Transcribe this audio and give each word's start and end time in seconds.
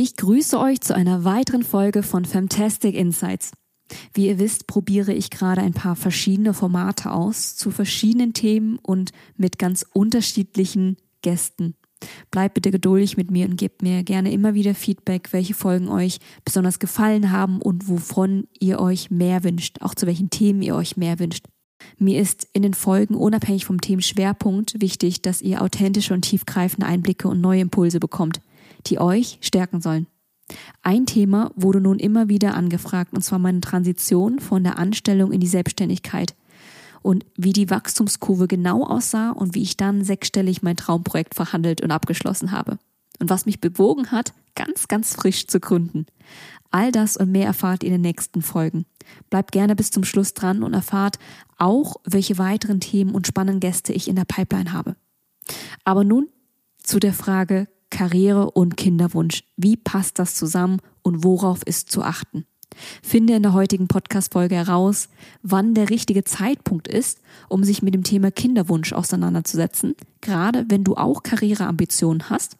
Ich 0.00 0.14
grüße 0.14 0.60
euch 0.60 0.80
zu 0.80 0.94
einer 0.94 1.24
weiteren 1.24 1.64
Folge 1.64 2.04
von 2.04 2.24
Fantastic 2.24 2.94
Insights. 2.94 3.50
Wie 4.14 4.28
ihr 4.28 4.38
wisst, 4.38 4.68
probiere 4.68 5.12
ich 5.12 5.28
gerade 5.28 5.60
ein 5.60 5.72
paar 5.74 5.96
verschiedene 5.96 6.54
Formate 6.54 7.10
aus 7.10 7.56
zu 7.56 7.72
verschiedenen 7.72 8.32
Themen 8.32 8.78
und 8.80 9.10
mit 9.36 9.58
ganz 9.58 9.84
unterschiedlichen 9.92 10.98
Gästen. 11.22 11.74
Bleibt 12.30 12.54
bitte 12.54 12.70
geduldig 12.70 13.16
mit 13.16 13.32
mir 13.32 13.46
und 13.46 13.56
gebt 13.56 13.82
mir 13.82 14.04
gerne 14.04 14.30
immer 14.30 14.54
wieder 14.54 14.76
Feedback, 14.76 15.32
welche 15.32 15.54
Folgen 15.54 15.88
euch 15.88 16.18
besonders 16.44 16.78
gefallen 16.78 17.32
haben 17.32 17.60
und 17.60 17.88
wovon 17.88 18.46
ihr 18.60 18.78
euch 18.78 19.10
mehr 19.10 19.42
wünscht, 19.42 19.82
auch 19.82 19.96
zu 19.96 20.06
welchen 20.06 20.30
Themen 20.30 20.62
ihr 20.62 20.76
euch 20.76 20.96
mehr 20.96 21.18
wünscht. 21.18 21.46
Mir 21.98 22.20
ist 22.20 22.46
in 22.52 22.62
den 22.62 22.74
Folgen 22.74 23.16
unabhängig 23.16 23.64
vom 23.64 23.80
Themenschwerpunkt 23.80 24.80
wichtig, 24.80 25.22
dass 25.22 25.42
ihr 25.42 25.60
authentische 25.60 26.14
und 26.14 26.22
tiefgreifende 26.22 26.86
Einblicke 26.86 27.26
und 27.26 27.40
neue 27.40 27.62
Impulse 27.62 27.98
bekommt, 27.98 28.40
die 28.86 28.98
euch 28.98 29.38
stärken 29.40 29.80
sollen. 29.80 30.06
Ein 30.82 31.06
Thema 31.06 31.50
wurde 31.56 31.80
nun 31.80 31.98
immer 31.98 32.28
wieder 32.28 32.54
angefragt, 32.54 33.12
und 33.12 33.22
zwar 33.22 33.38
meine 33.38 33.60
Transition 33.60 34.38
von 34.40 34.64
der 34.64 34.78
Anstellung 34.78 35.32
in 35.32 35.40
die 35.40 35.46
Selbstständigkeit 35.46 36.34
und 37.02 37.26
wie 37.36 37.52
die 37.52 37.70
Wachstumskurve 37.70 38.48
genau 38.48 38.84
aussah 38.84 39.30
und 39.30 39.54
wie 39.54 39.62
ich 39.62 39.76
dann 39.76 40.04
sechsstellig 40.04 40.62
mein 40.62 40.76
Traumprojekt 40.76 41.34
verhandelt 41.34 41.80
und 41.80 41.90
abgeschlossen 41.90 42.52
habe. 42.52 42.78
Und 43.20 43.30
was 43.30 43.46
mich 43.46 43.60
bewogen 43.60 44.10
hat, 44.10 44.32
ganz, 44.54 44.88
ganz 44.88 45.14
frisch 45.14 45.46
zu 45.46 45.60
gründen. 45.60 46.06
All 46.70 46.92
das 46.92 47.16
und 47.16 47.32
mehr 47.32 47.46
erfahrt 47.46 47.82
ihr 47.82 47.88
in 47.88 47.94
den 47.94 48.02
nächsten 48.02 48.42
Folgen. 48.42 48.84
Bleibt 49.30 49.52
gerne 49.52 49.74
bis 49.74 49.90
zum 49.90 50.04
Schluss 50.04 50.34
dran 50.34 50.62
und 50.62 50.74
erfahrt 50.74 51.18
auch, 51.56 51.96
welche 52.04 52.38
weiteren 52.38 52.80
Themen 52.80 53.14
und 53.14 53.26
spannenden 53.26 53.60
Gäste 53.60 53.92
ich 53.92 54.08
in 54.08 54.16
der 54.16 54.24
Pipeline 54.24 54.72
habe. 54.72 54.96
Aber 55.84 56.04
nun 56.04 56.28
zu 56.82 57.00
der 57.00 57.12
Frage 57.12 57.68
Karriere 57.90 58.50
und 58.50 58.76
Kinderwunsch. 58.76 59.44
Wie 59.56 59.76
passt 59.76 60.18
das 60.18 60.34
zusammen 60.34 60.80
und 61.02 61.24
worauf 61.24 61.62
ist 61.64 61.90
zu 61.90 62.02
achten? 62.02 62.44
Finde 63.02 63.34
in 63.34 63.42
der 63.42 63.54
heutigen 63.54 63.88
Podcast-Folge 63.88 64.54
heraus, 64.54 65.08
wann 65.42 65.74
der 65.74 65.90
richtige 65.90 66.24
Zeitpunkt 66.24 66.86
ist, 66.86 67.20
um 67.48 67.64
sich 67.64 67.82
mit 67.82 67.94
dem 67.94 68.04
Thema 68.04 68.30
Kinderwunsch 68.30 68.92
auseinanderzusetzen, 68.92 69.94
gerade 70.20 70.66
wenn 70.68 70.84
du 70.84 70.94
auch 70.96 71.22
Karriereambitionen 71.22 72.30
hast, 72.30 72.56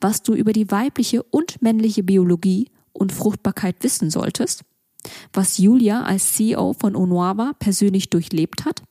was 0.00 0.22
du 0.22 0.34
über 0.34 0.52
die 0.52 0.70
weibliche 0.70 1.22
und 1.22 1.62
männliche 1.62 2.02
Biologie 2.02 2.68
und 2.92 3.12
Fruchtbarkeit 3.12 3.76
wissen 3.80 4.10
solltest, 4.10 4.64
was 5.32 5.58
Julia 5.58 6.02
als 6.02 6.34
CEO 6.34 6.74
von 6.74 6.96
Onuava 6.96 7.52
persönlich 7.58 8.10
durchlebt 8.10 8.64
hat, 8.64 8.82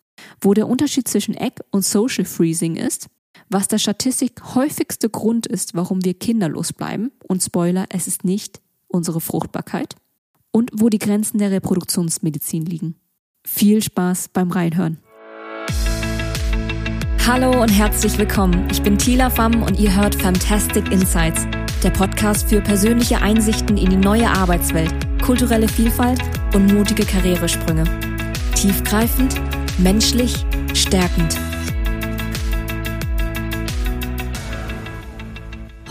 wo 0.41 0.53
der 0.53 0.67
Unterschied 0.67 1.07
zwischen 1.07 1.35
Egg 1.35 1.61
und 1.71 1.85
Social 1.85 2.25
Freezing 2.25 2.75
ist, 2.75 3.07
was 3.49 3.67
der 3.67 3.79
Statistik 3.79 4.55
häufigste 4.55 5.09
Grund 5.09 5.47
ist, 5.47 5.73
warum 5.73 6.05
wir 6.05 6.13
kinderlos 6.13 6.71
bleiben, 6.71 7.11
und 7.27 7.41
Spoiler, 7.41 7.85
es 7.89 8.07
ist 8.07 8.23
nicht 8.23 8.61
unsere 8.87 9.21
Fruchtbarkeit, 9.21 9.95
und 10.51 10.71
wo 10.73 10.89
die 10.89 10.99
Grenzen 10.99 11.39
der 11.39 11.51
Reproduktionsmedizin 11.51 12.65
liegen. 12.65 12.95
Viel 13.45 13.81
Spaß 13.81 14.29
beim 14.29 14.51
Reinhören. 14.51 14.99
Hallo 17.25 17.61
und 17.61 17.69
herzlich 17.69 18.17
willkommen. 18.17 18.67
Ich 18.71 18.81
bin 18.81 18.97
Tila 18.97 19.29
Pham 19.29 19.61
und 19.63 19.79
ihr 19.79 19.95
hört 19.95 20.15
Fantastic 20.15 20.91
Insights, 20.91 21.45
der 21.83 21.91
Podcast 21.91 22.49
für 22.49 22.61
persönliche 22.61 23.21
Einsichten 23.21 23.77
in 23.77 23.89
die 23.89 23.97
neue 23.97 24.27
Arbeitswelt, 24.27 24.93
kulturelle 25.21 25.67
Vielfalt 25.67 26.21
und 26.53 26.73
mutige 26.73 27.05
Karrieresprünge. 27.05 27.83
Tiefgreifend, 28.55 29.35
menschlich, 29.79 30.45
stärkend. 30.73 31.37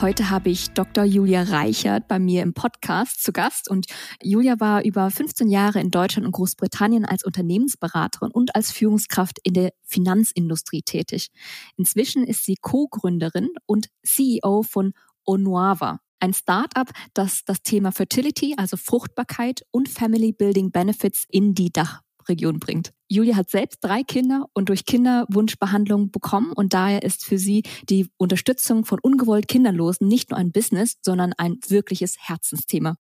Heute 0.01 0.31
habe 0.31 0.49
ich 0.49 0.71
Dr. 0.71 1.03
Julia 1.03 1.43
Reichert 1.43 2.07
bei 2.07 2.21
mir 2.21 2.45
im 2.45 2.55
Podcast 2.55 3.21
zu 3.21 3.33
Gast 3.33 3.69
und 3.69 3.87
Julia 4.23 4.61
war 4.61 4.85
über 4.85 5.11
15 5.11 5.49
Jahre 5.49 5.81
in 5.81 5.91
Deutschland 5.91 6.25
und 6.25 6.31
Großbritannien 6.31 7.05
als 7.05 7.25
Unternehmensberaterin 7.25 8.31
und 8.31 8.55
als 8.55 8.71
Führungskraft 8.71 9.41
in 9.43 9.55
der 9.55 9.73
Finanzindustrie 9.83 10.83
tätig. 10.83 11.31
Inzwischen 11.77 12.23
ist 12.23 12.45
sie 12.45 12.55
Co-Gründerin 12.61 13.49
und 13.67 13.89
CEO 14.05 14.63
von 14.63 14.93
Onuava, 15.25 15.99
ein 16.21 16.33
Startup, 16.33 16.89
das 17.15 17.45
das 17.45 17.63
Thema 17.63 17.91
Fertility, 17.91 18.55
also 18.57 18.77
Fruchtbarkeit 18.77 19.63
und 19.73 19.89
Family 19.89 20.31
Building 20.31 20.71
Benefits 20.71 21.25
in 21.29 21.55
die 21.55 21.73
Dach 21.73 22.03
Region 22.29 22.61
bringt. 22.61 22.93
Julia 23.09 23.37
hat 23.37 23.51
selbst 23.51 23.79
drei 23.83 24.03
Kinder 24.03 24.47
und 24.53 24.69
durch 24.69 24.85
Kinderwunschbehandlung 24.85 26.11
bekommen 26.11 26.53
und 26.53 26.75
daher 26.75 27.03
ist 27.03 27.25
für 27.25 27.39
sie 27.39 27.63
die 27.89 28.09
Unterstützung 28.17 28.85
von 28.85 28.99
ungewollt 29.01 29.49
Kinderlosen 29.49 30.09
nicht 30.09 30.31
nur 30.31 30.39
ein 30.39 30.53
Business, 30.53 30.97
sondern 31.03 31.33
ein 31.35 31.59
wirkliches 31.69 32.17
Herzensthema. 32.19 32.97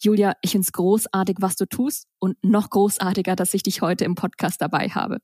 Julia, 0.00 0.34
ich 0.42 0.52
finde 0.52 0.64
es 0.64 0.72
großartig, 0.72 1.36
was 1.40 1.56
du 1.56 1.66
tust 1.66 2.06
und 2.20 2.36
noch 2.44 2.70
großartiger, 2.70 3.34
dass 3.34 3.54
ich 3.54 3.62
dich 3.62 3.82
heute 3.82 4.04
im 4.04 4.14
Podcast 4.14 4.60
dabei 4.60 4.88
habe. 4.88 5.18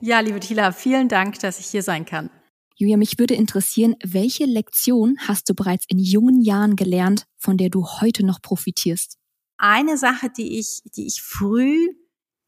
Ja, 0.00 0.20
liebe 0.20 0.40
Tila, 0.40 0.72
vielen 0.72 1.08
Dank, 1.08 1.38
dass 1.40 1.60
ich 1.60 1.66
hier 1.66 1.82
sein 1.82 2.06
kann. 2.06 2.30
Julia, 2.76 2.96
mich 2.96 3.18
würde 3.18 3.34
interessieren, 3.34 3.94
welche 4.02 4.46
Lektion 4.46 5.18
hast 5.18 5.50
du 5.50 5.54
bereits 5.54 5.84
in 5.88 5.98
jungen 5.98 6.40
Jahren 6.40 6.76
gelernt, 6.76 7.26
von 7.36 7.58
der 7.58 7.68
du 7.68 7.84
heute 7.84 8.24
noch 8.24 8.40
profitierst? 8.40 9.18
Eine 9.58 9.98
Sache, 9.98 10.30
die 10.30 10.58
ich, 10.58 10.80
die 10.96 11.06
ich 11.06 11.20
früh 11.20 11.90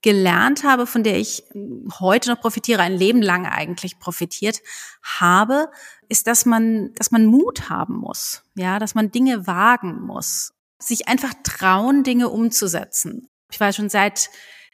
gelernt 0.03 0.65
habe, 0.65 0.87
von 0.87 1.05
der 1.05 1.19
ich 1.19 1.45
heute 2.01 2.31
noch 2.31 2.41
profitiere, 2.41 2.83
ein 2.83 2.97
Leben 2.97 3.23
lang 3.23 3.47
eigentlich 3.47 3.99
profitiert 3.99 4.61
habe, 5.03 5.71
ist, 6.09 6.27
dass 6.27 6.45
man, 6.45 6.93
dass 6.95 7.11
man 7.11 7.25
Mut 7.25 7.71
haben 7.71 7.97
muss, 7.97 8.43
ja, 8.55 8.79
dass 8.79 8.95
man 8.95 9.11
Dinge 9.11 9.47
wagen 9.47 10.03
muss, 10.03 10.53
sich 10.79 11.09
einfach 11.09 11.33
trauen, 11.45 12.03
Dinge 12.03 12.29
umzusetzen. 12.29 13.29
Ich 13.51 13.61
war 13.61 13.73
schon 13.73 13.89
seit 13.89 14.29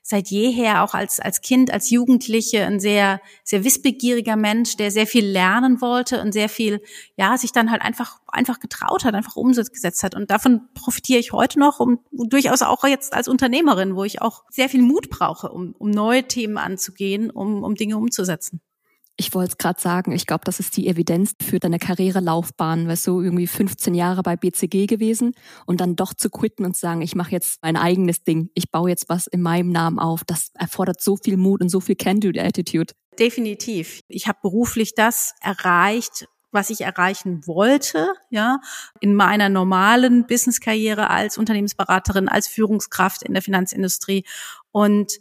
seit 0.08 0.28
jeher 0.28 0.82
auch 0.84 0.94
als, 0.94 1.20
als 1.20 1.42
Kind, 1.42 1.70
als 1.70 1.90
Jugendliche 1.90 2.64
ein 2.64 2.80
sehr, 2.80 3.20
sehr 3.44 3.62
wissbegieriger 3.62 4.36
Mensch, 4.36 4.74
der 4.78 4.90
sehr 4.90 5.06
viel 5.06 5.26
lernen 5.26 5.82
wollte 5.82 6.22
und 6.22 6.32
sehr 6.32 6.48
viel, 6.48 6.80
ja, 7.18 7.36
sich 7.36 7.52
dann 7.52 7.70
halt 7.70 7.82
einfach, 7.82 8.18
einfach 8.26 8.58
getraut 8.58 9.04
hat, 9.04 9.14
einfach 9.14 9.36
umgesetzt 9.36 10.02
hat. 10.02 10.14
Und 10.14 10.30
davon 10.30 10.62
profitiere 10.72 11.20
ich 11.20 11.32
heute 11.32 11.58
noch 11.58 11.78
und 11.78 12.00
durchaus 12.10 12.62
auch 12.62 12.84
jetzt 12.84 13.12
als 13.12 13.28
Unternehmerin, 13.28 13.96
wo 13.96 14.04
ich 14.04 14.22
auch 14.22 14.44
sehr 14.48 14.70
viel 14.70 14.80
Mut 14.80 15.10
brauche, 15.10 15.50
um, 15.50 15.74
um 15.78 15.90
neue 15.90 16.26
Themen 16.26 16.56
anzugehen, 16.56 17.30
um, 17.30 17.62
um 17.62 17.74
Dinge 17.74 17.98
umzusetzen. 17.98 18.62
Ich 19.20 19.34
wollte 19.34 19.50
es 19.50 19.58
gerade 19.58 19.80
sagen, 19.80 20.12
ich 20.12 20.26
glaube, 20.26 20.44
das 20.44 20.60
ist 20.60 20.76
die 20.76 20.86
Evidenz 20.86 21.32
für 21.42 21.58
deine 21.58 21.80
Karrierelaufbahn, 21.80 22.86
weil 22.86 22.94
so 22.94 23.20
irgendwie 23.20 23.48
15 23.48 23.92
Jahre 23.96 24.22
bei 24.22 24.36
BCG 24.36 24.86
gewesen 24.86 25.34
und 25.66 25.80
dann 25.80 25.96
doch 25.96 26.14
zu 26.14 26.30
quitten 26.30 26.64
und 26.64 26.74
zu 26.74 26.82
sagen, 26.82 27.02
ich 27.02 27.16
mache 27.16 27.32
jetzt 27.32 27.58
mein 27.60 27.76
eigenes 27.76 28.22
Ding, 28.22 28.50
ich 28.54 28.70
baue 28.70 28.90
jetzt 28.90 29.08
was 29.08 29.26
in 29.26 29.42
meinem 29.42 29.72
Namen 29.72 29.98
auf. 29.98 30.22
Das 30.22 30.50
erfordert 30.54 31.00
so 31.00 31.16
viel 31.16 31.36
Mut 31.36 31.60
und 31.62 31.68
so 31.68 31.80
viel 31.80 31.96
Can-Do-Attitude. 31.96 32.94
Definitiv. 33.18 34.02
Ich 34.06 34.28
habe 34.28 34.38
beruflich 34.40 34.94
das 34.94 35.34
erreicht, 35.40 36.28
was 36.52 36.70
ich 36.70 36.82
erreichen 36.82 37.44
wollte, 37.44 38.12
ja, 38.30 38.60
in 39.00 39.14
meiner 39.14 39.48
normalen 39.48 40.28
Business-Karriere 40.28 41.10
als 41.10 41.38
Unternehmensberaterin, 41.38 42.28
als 42.28 42.46
Führungskraft 42.46 43.24
in 43.24 43.34
der 43.34 43.42
Finanzindustrie 43.42 44.24
und 44.70 45.18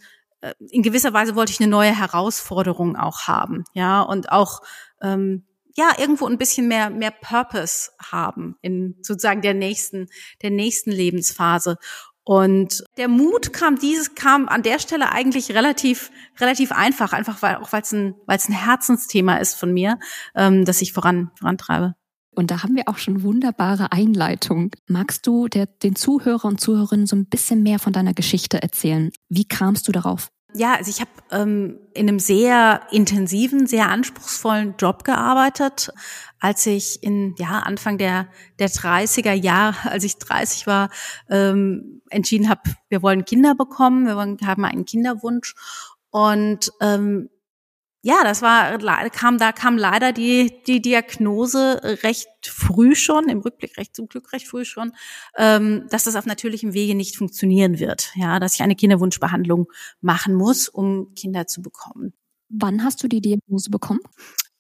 in 0.59 0.83
gewisser 0.83 1.13
Weise 1.13 1.35
wollte 1.35 1.51
ich 1.51 1.59
eine 1.59 1.69
neue 1.69 1.97
Herausforderung 1.97 2.95
auch 2.95 3.21
haben, 3.27 3.63
ja, 3.73 4.01
und 4.01 4.31
auch 4.31 4.61
ähm, 5.01 5.45
ja 5.75 5.91
irgendwo 5.97 6.27
ein 6.27 6.37
bisschen 6.37 6.67
mehr 6.67 6.89
mehr 6.89 7.11
Purpose 7.11 7.91
haben 8.11 8.55
in 8.61 8.95
sozusagen 9.01 9.41
der 9.41 9.53
nächsten 9.53 10.07
der 10.41 10.51
nächsten 10.51 10.91
Lebensphase. 10.91 11.77
Und 12.23 12.83
der 12.97 13.07
Mut 13.07 13.53
kam 13.53 13.79
dieses 13.79 14.13
kam 14.13 14.49
an 14.49 14.61
der 14.61 14.79
Stelle 14.79 15.11
eigentlich 15.11 15.51
relativ 15.51 16.11
relativ 16.39 16.71
einfach, 16.71 17.13
einfach 17.13 17.41
weil 17.41 17.55
auch 17.57 17.71
weil 17.71 17.83
es 17.83 17.93
ein 17.93 18.15
weil 18.25 18.37
es 18.37 18.49
ein 18.49 18.53
Herzensthema 18.53 19.37
ist 19.37 19.55
von 19.55 19.73
mir, 19.73 19.97
ähm, 20.35 20.65
dass 20.65 20.81
ich 20.81 20.93
voran 20.93 21.31
vorantreibe. 21.39 21.95
Und 22.37 22.51
da 22.51 22.61
haben 22.61 22.75
wir 22.75 22.83
auch 22.87 22.99
schon 22.99 23.23
wunderbare 23.23 23.91
Einleitung. 23.91 24.69
Magst 24.87 25.25
du 25.25 25.47
der, 25.47 25.66
den 25.66 25.95
Zuhörer 25.95 26.45
und 26.45 26.61
Zuhörerinnen 26.61 27.07
so 27.07 27.16
ein 27.16 27.25
bisschen 27.25 27.63
mehr 27.63 27.79
von 27.79 27.93
deiner 27.93 28.13
Geschichte 28.13 28.61
erzählen? 28.61 29.11
Wie 29.28 29.45
kamst 29.45 29.87
du 29.87 29.91
darauf? 29.91 30.29
Ja, 30.53 30.75
also 30.75 30.91
ich 30.91 31.01
habe 31.01 31.09
ähm, 31.31 31.79
in 31.95 32.07
einem 32.07 32.19
sehr 32.19 32.81
intensiven, 32.91 33.66
sehr 33.66 33.89
anspruchsvollen 33.89 34.75
Job 34.78 35.03
gearbeitet. 35.03 35.91
Als 36.39 36.66
ich 36.67 37.01
in 37.01 37.34
ja 37.39 37.59
Anfang 37.59 37.97
der 37.97 38.28
der 38.59 38.69
30er 38.69 39.33
Jahre, 39.33 39.90
als 39.90 40.03
ich 40.03 40.17
30 40.17 40.67
war, 40.67 40.91
ähm, 41.31 42.01
entschieden 42.11 42.49
habe, 42.49 42.61
wir 42.90 43.01
wollen 43.01 43.25
Kinder 43.25 43.55
bekommen, 43.55 44.05
wir 44.05 44.16
wollen, 44.16 44.37
haben 44.45 44.63
einen 44.63 44.85
Kinderwunsch 44.85 45.55
und 46.11 46.72
ähm, 46.81 47.29
ja, 48.07 48.23
das 48.23 48.41
war 48.41 48.77
kam 49.09 49.37
da 49.37 49.51
kam 49.51 49.77
leider 49.77 50.13
die 50.13 50.63
die 50.65 50.81
Diagnose 50.81 51.81
recht 52.03 52.29
früh 52.45 52.95
schon 52.95 53.27
im 53.27 53.39
Rückblick 53.39 53.77
recht 53.77 53.97
zum 53.97 54.07
Glück 54.07 54.31
recht 54.31 54.47
früh 54.47 54.63
schon, 54.63 54.93
ähm, 55.35 55.87
dass 55.89 56.05
das 56.05 56.15
auf 56.15 56.25
natürlichem 56.25 56.73
Wege 56.73 56.95
nicht 56.95 57.17
funktionieren 57.17 57.79
wird. 57.79 58.13
Ja, 58.15 58.39
dass 58.39 58.55
ich 58.55 58.61
eine 58.61 58.77
Kinderwunschbehandlung 58.77 59.67
machen 59.99 60.35
muss, 60.35 60.69
um 60.69 61.13
Kinder 61.15 61.47
zu 61.47 61.61
bekommen. 61.61 62.13
Wann 62.47 62.81
hast 62.81 63.03
du 63.03 63.09
die 63.09 63.19
Diagnose 63.19 63.69
bekommen? 63.69 63.99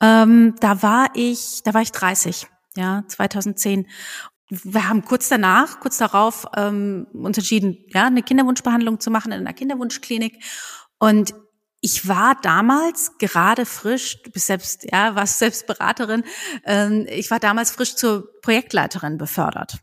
Ähm, 0.01 0.55
da 0.59 0.83
war 0.83 1.07
ich 1.13 1.61
da 1.63 1.73
war 1.73 1.81
ich 1.81 1.93
30, 1.93 2.47
ja 2.75 3.05
2010 3.07 3.87
wir 4.49 4.87
haben 4.87 5.03
kurz 5.03 5.27
danach, 5.29 5.81
kurz 5.81 5.97
darauf 5.97 6.45
ähm, 6.55 7.07
uns 7.11 7.37
entschieden, 7.37 7.77
ja, 7.93 8.07
eine 8.07 8.23
Kinderwunschbehandlung 8.23 9.01
zu 9.01 9.11
machen 9.11 9.33
in 9.33 9.41
einer 9.41 9.51
Kinderwunschklinik. 9.51 10.41
Und 10.99 11.33
ich 11.81 12.07
war 12.07 12.35
damals 12.41 13.17
gerade 13.19 13.65
frisch, 13.65 14.21
du 14.23 14.31
bist 14.31 14.47
selbst, 14.47 14.87
ja, 14.91 15.15
warst 15.15 15.39
selbst 15.39 15.67
Beraterin, 15.67 16.23
ähm, 16.65 17.05
ich 17.09 17.31
war 17.31 17.39
damals 17.39 17.71
frisch 17.71 17.95
zur 17.95 18.29
Projektleiterin 18.41 19.17
befördert 19.17 19.79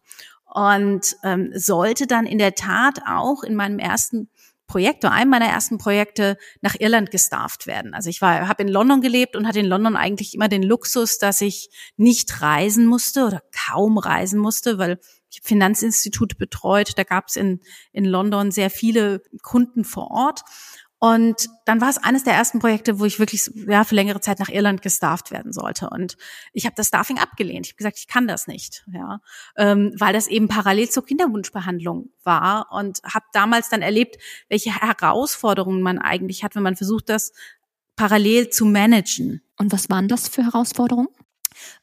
und 0.46 1.16
ähm, 1.22 1.52
sollte 1.54 2.06
dann 2.06 2.26
in 2.26 2.38
der 2.38 2.54
Tat 2.54 3.00
auch 3.06 3.42
in 3.42 3.54
meinem 3.54 3.78
ersten 3.78 4.28
Projekt 4.66 5.04
oder 5.04 5.12
einem 5.12 5.30
meiner 5.30 5.46
ersten 5.46 5.76
Projekte 5.78 6.38
nach 6.62 6.74
Irland 6.78 7.10
gestafft 7.10 7.66
werden. 7.66 7.92
Also 7.92 8.08
ich 8.08 8.22
war, 8.22 8.48
habe 8.48 8.62
in 8.62 8.68
London 8.68 9.02
gelebt 9.02 9.36
und 9.36 9.46
hatte 9.46 9.60
in 9.60 9.66
London 9.66 9.94
eigentlich 9.94 10.34
immer 10.34 10.48
den 10.48 10.62
Luxus, 10.62 11.18
dass 11.18 11.42
ich 11.42 11.68
nicht 11.96 12.40
reisen 12.40 12.86
musste 12.86 13.26
oder 13.26 13.42
kaum 13.66 13.98
reisen 13.98 14.38
musste, 14.40 14.78
weil 14.78 14.98
ich 15.30 15.40
habe 15.40 15.48
Finanzinstitute 15.48 16.36
betreut. 16.36 16.92
Da 16.96 17.04
gab 17.04 17.28
es 17.28 17.36
in, 17.36 17.60
in 17.92 18.04
London 18.04 18.50
sehr 18.50 18.70
viele 18.70 19.22
Kunden 19.42 19.84
vor 19.84 20.10
Ort. 20.10 20.40
Und 21.04 21.50
dann 21.66 21.82
war 21.82 21.90
es 21.90 21.98
eines 21.98 22.24
der 22.24 22.32
ersten 22.32 22.60
Projekte, 22.60 22.98
wo 22.98 23.04
ich 23.04 23.18
wirklich 23.18 23.50
ja, 23.68 23.84
für 23.84 23.94
längere 23.94 24.22
Zeit 24.22 24.38
nach 24.38 24.48
Irland 24.48 24.80
gestafft 24.80 25.32
werden 25.32 25.52
sollte. 25.52 25.90
Und 25.90 26.16
ich 26.54 26.64
habe 26.64 26.76
das 26.76 26.88
Staffing 26.88 27.18
abgelehnt. 27.18 27.66
Ich 27.66 27.72
habe 27.72 27.76
gesagt, 27.76 27.98
ich 27.98 28.08
kann 28.08 28.26
das 28.26 28.46
nicht, 28.46 28.86
ja, 28.90 29.20
ähm, 29.58 29.92
weil 29.98 30.14
das 30.14 30.28
eben 30.28 30.48
parallel 30.48 30.88
zur 30.88 31.04
Kinderwunschbehandlung 31.04 32.08
war 32.22 32.72
und 32.72 33.02
habe 33.04 33.26
damals 33.34 33.68
dann 33.68 33.82
erlebt, 33.82 34.16
welche 34.48 34.80
Herausforderungen 34.80 35.82
man 35.82 35.98
eigentlich 35.98 36.42
hat, 36.42 36.56
wenn 36.56 36.62
man 36.62 36.74
versucht, 36.74 37.10
das 37.10 37.34
parallel 37.96 38.48
zu 38.48 38.64
managen. 38.64 39.42
Und 39.58 39.72
was 39.72 39.90
waren 39.90 40.08
das 40.08 40.28
für 40.28 40.42
Herausforderungen? 40.42 41.08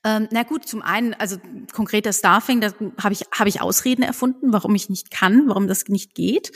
Ähm, 0.04 0.28
na 0.32 0.44
gut, 0.44 0.68
zum 0.68 0.82
einen, 0.82 1.14
also 1.14 1.38
konkreter 1.74 2.14
Staffing, 2.14 2.62
da 2.62 2.72
habe 3.02 3.14
ich, 3.14 3.26
hab 3.32 3.48
ich 3.48 3.62
Ausreden 3.62 4.04
erfunden, 4.04 4.54
warum 4.54 4.76
ich 4.76 4.90
nicht 4.90 5.12
kann, 5.12 5.48
warum 5.48 5.68
das 5.68 5.88
nicht 5.88 6.16
geht. 6.16 6.52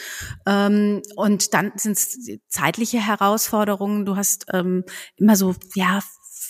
Ähm, 0.45 1.01
und 1.15 1.53
dann 1.53 1.71
sind 1.75 1.93
es 1.93 2.39
zeitliche 2.47 2.99
Herausforderungen. 2.99 4.05
Du 4.05 4.15
hast 4.15 4.45
ähm, 4.53 4.83
immer 5.17 5.35
so, 5.35 5.55
ja, 5.75 6.01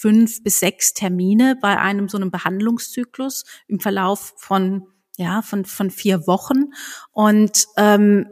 fünf 0.06 0.44
bis 0.44 0.60
sechs 0.60 0.94
Termine 0.94 1.58
bei 1.60 1.80
einem 1.80 2.10
so 2.10 2.18
einem 2.18 2.30
Behandlungszyklus 2.30 3.44
im 3.68 3.80
Verlauf 3.80 4.34
von 4.38 4.88
ja 5.18 5.42
von 5.42 5.66
von 5.66 5.90
vier 5.90 6.28
Wochen 6.28 6.74
und 7.12 7.66
ähm, 7.78 8.28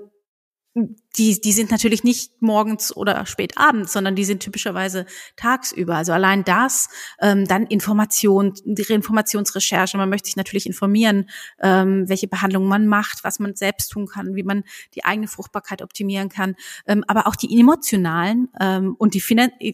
die, 0.76 1.40
die 1.40 1.52
sind 1.52 1.70
natürlich 1.70 2.04
nicht 2.04 2.42
morgens 2.42 2.96
oder 2.96 3.28
spät 3.28 3.58
abends, 3.58 3.94
sondern 3.94 4.16
die 4.16 4.26
sind 4.26 4.42
typischerweise 4.42 5.06
tagsüber. 5.36 5.96
Also 5.96 6.14
allein 6.14 6.44
das, 6.44 6.90
ähm, 7.22 7.46
dann 7.46 7.68
Information, 7.68 8.54
die 8.66 8.82
Informationsrecherche. 8.82 9.98
Man 9.98 10.10
möchte 10.10 10.28
sich 10.28 10.36
natürlich 10.36 10.66
informieren, 10.66 11.30
ähm, 11.62 12.10
welche 12.10 12.28
Behandlungen 12.28 12.68
man 12.68 12.88
macht, 12.88 13.24
was 13.24 13.40
man 13.40 13.56
selbst 13.56 13.90
tun 13.90 14.08
kann, 14.08 14.34
wie 14.34 14.42
man 14.42 14.64
die 14.96 15.06
eigene 15.06 15.28
Fruchtbarkeit 15.28 15.84
optimieren 15.84 16.30
kann. 16.30 16.56
Ähm, 16.88 17.04
aber 17.08 17.28
auch 17.28 17.36
die 17.36 17.60
emotionalen 17.60 18.50
ähm, 18.60 18.96
und 18.98 19.14
die 19.14 19.24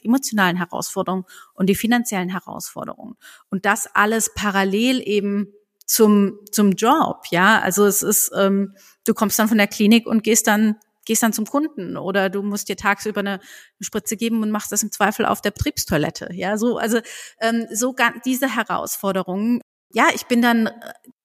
emotionalen 0.04 0.57
Herausforderungen 0.57 1.24
und 1.54 1.69
die 1.69 1.75
finanziellen 1.75 2.30
Herausforderungen. 2.30 3.16
Und 3.50 3.66
das 3.66 3.88
alles 3.94 4.34
parallel 4.36 5.02
eben 5.06 5.54
zum, 5.86 6.40
zum 6.52 6.74
Job, 6.74 7.24
ja. 7.31 7.60
Also 7.62 7.86
es 7.86 8.04
ist, 8.04 8.31
ähm, 8.38 8.75
du 9.06 9.13
kommst 9.13 9.40
dann 9.40 9.48
von 9.48 9.57
der 9.57 9.68
Klinik 9.68 10.06
und 10.06 10.24
gehst 10.24 10.45
dann 10.45 10.75
gehst 11.06 11.24
dann 11.24 11.34
zum 11.34 11.46
Kunden 11.46 11.98
oder 11.98 12.30
du 12.30 12.42
musst 12.42 12.69
dir 12.69 12.78
tagsüber 12.78 13.19
eine, 13.19 13.40
Spritze 13.80 14.18
geben 14.18 14.42
und 14.42 14.51
machst 14.51 14.72
das 14.72 14.84
im 14.84 14.92
Zweifel 14.92 15.25
auf 15.25 15.42
der 15.42 15.51
Betriebstoilette. 15.51 16.30
Ja, 16.34 16.57
so 16.57 16.78
also 16.78 17.00
ähm, 17.42 17.68
so 17.72 17.96
diese 18.25 18.54
Herausforderungen. 18.54 19.62
Ja, 19.92 20.07
ich 20.13 20.25
bin 20.28 20.42
dann 20.42 20.68
äh, 20.68 20.72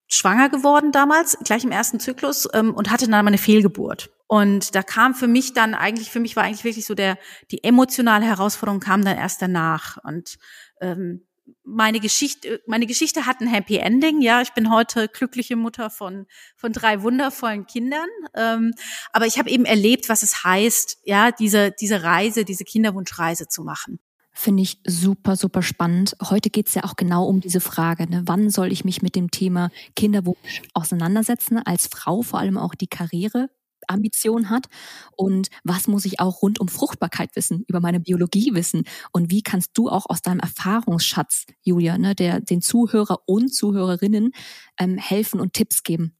schwanger 0.08 0.48
geworden 0.48 0.92
damals, 0.92 1.36
gleich 1.44 1.64
im 1.64 1.72
ersten 1.72 2.00
Zyklus 2.00 2.48
ähm, 2.52 2.74
und 2.74 2.90
hatte 2.90 3.08
dann 3.08 3.24
mal 3.24 3.28
eine 3.28 3.38
Fehlgeburt. 3.38 4.10
Und 4.26 4.74
da 4.74 4.82
kam 4.82 5.14
für 5.14 5.26
mich 5.26 5.52
dann 5.52 5.74
eigentlich, 5.74 6.10
für 6.10 6.20
mich 6.20 6.36
war 6.36 6.44
eigentlich 6.44 6.64
wirklich 6.64 6.86
so 6.86 6.94
der, 6.94 7.18
die 7.50 7.62
emotionale 7.62 8.24
Herausforderung 8.24 8.80
kam 8.80 9.04
dann 9.04 9.16
erst 9.16 9.42
danach. 9.42 9.98
Und 10.02 10.38
ähm, 10.80 11.26
meine 11.64 12.00
Geschichte, 12.00 12.62
meine 12.66 12.86
Geschichte 12.86 13.26
hat 13.26 13.40
ein 13.40 13.46
Happy 13.46 13.76
Ending. 13.76 14.20
Ja, 14.20 14.42
ich 14.42 14.52
bin 14.52 14.70
heute 14.70 15.08
glückliche 15.08 15.56
Mutter 15.56 15.90
von 15.90 16.26
von 16.56 16.72
drei 16.72 17.02
wundervollen 17.02 17.66
Kindern. 17.66 18.08
Ähm, 18.34 18.74
aber 19.12 19.26
ich 19.26 19.38
habe 19.38 19.50
eben 19.50 19.64
erlebt, 19.64 20.08
was 20.08 20.22
es 20.22 20.44
heißt, 20.44 20.98
ja, 21.04 21.30
diese 21.32 21.72
diese 21.72 22.02
Reise, 22.02 22.44
diese 22.44 22.64
Kinderwunschreise 22.64 23.48
zu 23.48 23.62
machen. 23.62 23.98
Finde 24.36 24.64
ich 24.64 24.80
super, 24.84 25.36
super 25.36 25.62
spannend. 25.62 26.16
Heute 26.20 26.50
geht 26.50 26.66
es 26.66 26.74
ja 26.74 26.82
auch 26.82 26.96
genau 26.96 27.26
um 27.26 27.40
diese 27.40 27.60
Frage, 27.60 28.10
ne? 28.10 28.22
wann 28.26 28.50
soll 28.50 28.72
ich 28.72 28.84
mich 28.84 29.00
mit 29.00 29.14
dem 29.14 29.30
Thema 29.30 29.70
Kinderwunsch 29.94 30.62
auseinandersetzen, 30.74 31.58
als 31.58 31.86
Frau 31.86 32.22
vor 32.22 32.40
allem 32.40 32.58
auch 32.58 32.74
die 32.74 32.88
Karriere 32.88 33.48
Ambition 33.88 34.50
hat 34.50 34.66
und 35.16 35.48
was 35.64 35.88
muss 35.88 36.04
ich 36.04 36.20
auch 36.20 36.42
rund 36.42 36.60
um 36.60 36.68
Fruchtbarkeit 36.68 37.36
wissen, 37.36 37.64
über 37.68 37.80
meine 37.80 38.00
Biologie 38.00 38.54
wissen 38.54 38.84
und 39.12 39.30
wie 39.30 39.42
kannst 39.42 39.70
du 39.74 39.88
auch 39.88 40.06
aus 40.08 40.22
deinem 40.22 40.40
Erfahrungsschatz, 40.40 41.46
Julia, 41.62 41.98
ne, 41.98 42.14
der 42.14 42.40
den 42.40 42.62
Zuhörer 42.62 43.20
und 43.26 43.54
Zuhörerinnen 43.54 44.32
ähm, 44.78 44.98
helfen 44.98 45.40
und 45.40 45.52
Tipps 45.52 45.82
geben, 45.82 46.16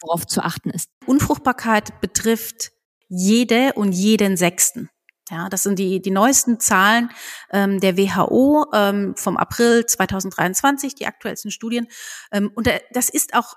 worauf 0.00 0.26
zu 0.26 0.42
achten 0.42 0.70
ist. 0.70 0.90
Unfruchtbarkeit 1.06 2.00
betrifft 2.00 2.72
jede 3.08 3.72
und 3.74 3.92
jeden 3.92 4.36
Sechsten. 4.36 4.90
Ja, 5.30 5.48
das 5.48 5.64
sind 5.64 5.78
die, 5.78 6.00
die 6.00 6.12
neuesten 6.12 6.60
Zahlen 6.60 7.10
ähm, 7.50 7.80
der 7.80 7.96
WHO 7.96 8.66
ähm, 8.72 9.14
vom 9.16 9.36
April 9.36 9.84
2023, 9.84 10.94
die 10.94 11.06
aktuellsten 11.06 11.50
Studien. 11.50 11.88
Ähm, 12.30 12.52
und 12.54 12.68
das 12.92 13.08
ist 13.08 13.34
auch 13.34 13.54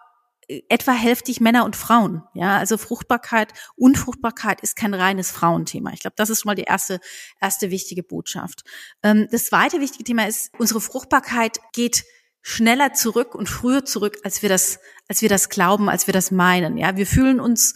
etwa 0.68 0.94
hälftig 0.94 1.40
Männer 1.40 1.63
und 1.63 1.75
Frauen. 1.75 2.24
Ja, 2.34 2.57
also 2.57 2.78
Fruchtbarkeit, 2.78 3.54
Unfruchtbarkeit 3.75 4.62
ist 4.62 4.75
kein 4.75 4.94
reines 4.94 5.30
Frauenthema. 5.31 5.92
Ich 5.94 6.00
glaube, 6.00 6.16
das 6.18 6.30
ist 6.30 6.42
schon 6.42 6.50
mal 6.50 6.56
die 6.56 6.63
erste, 6.63 7.00
erste 7.40 7.69
wichtige 7.69 8.04
Botschaft. 8.04 8.63
Ähm, 9.04 9.28
das 9.31 9.46
zweite 9.46 9.80
wichtige 9.80 10.04
Thema 10.04 10.28
ist, 10.28 10.51
unsere 10.57 10.81
Fruchtbarkeit 10.81 11.60
geht 11.74 12.04
schneller 12.42 12.94
zurück 12.94 13.36
und 13.36 13.48
früher 13.48 13.86
zurück, 13.86 14.18
als 14.24 14.42
wir 14.42 14.50
das, 14.50 14.80
als 15.07 15.22
wir 15.22 15.30
das 15.30 15.50
glauben, 15.50 15.90
als 15.90 16.07
wir 16.07 16.13
das 16.13 16.31
meinen. 16.31 16.78
Ja, 16.78 16.95
wir 16.98 17.06
fühlen 17.06 17.40
uns 17.40 17.75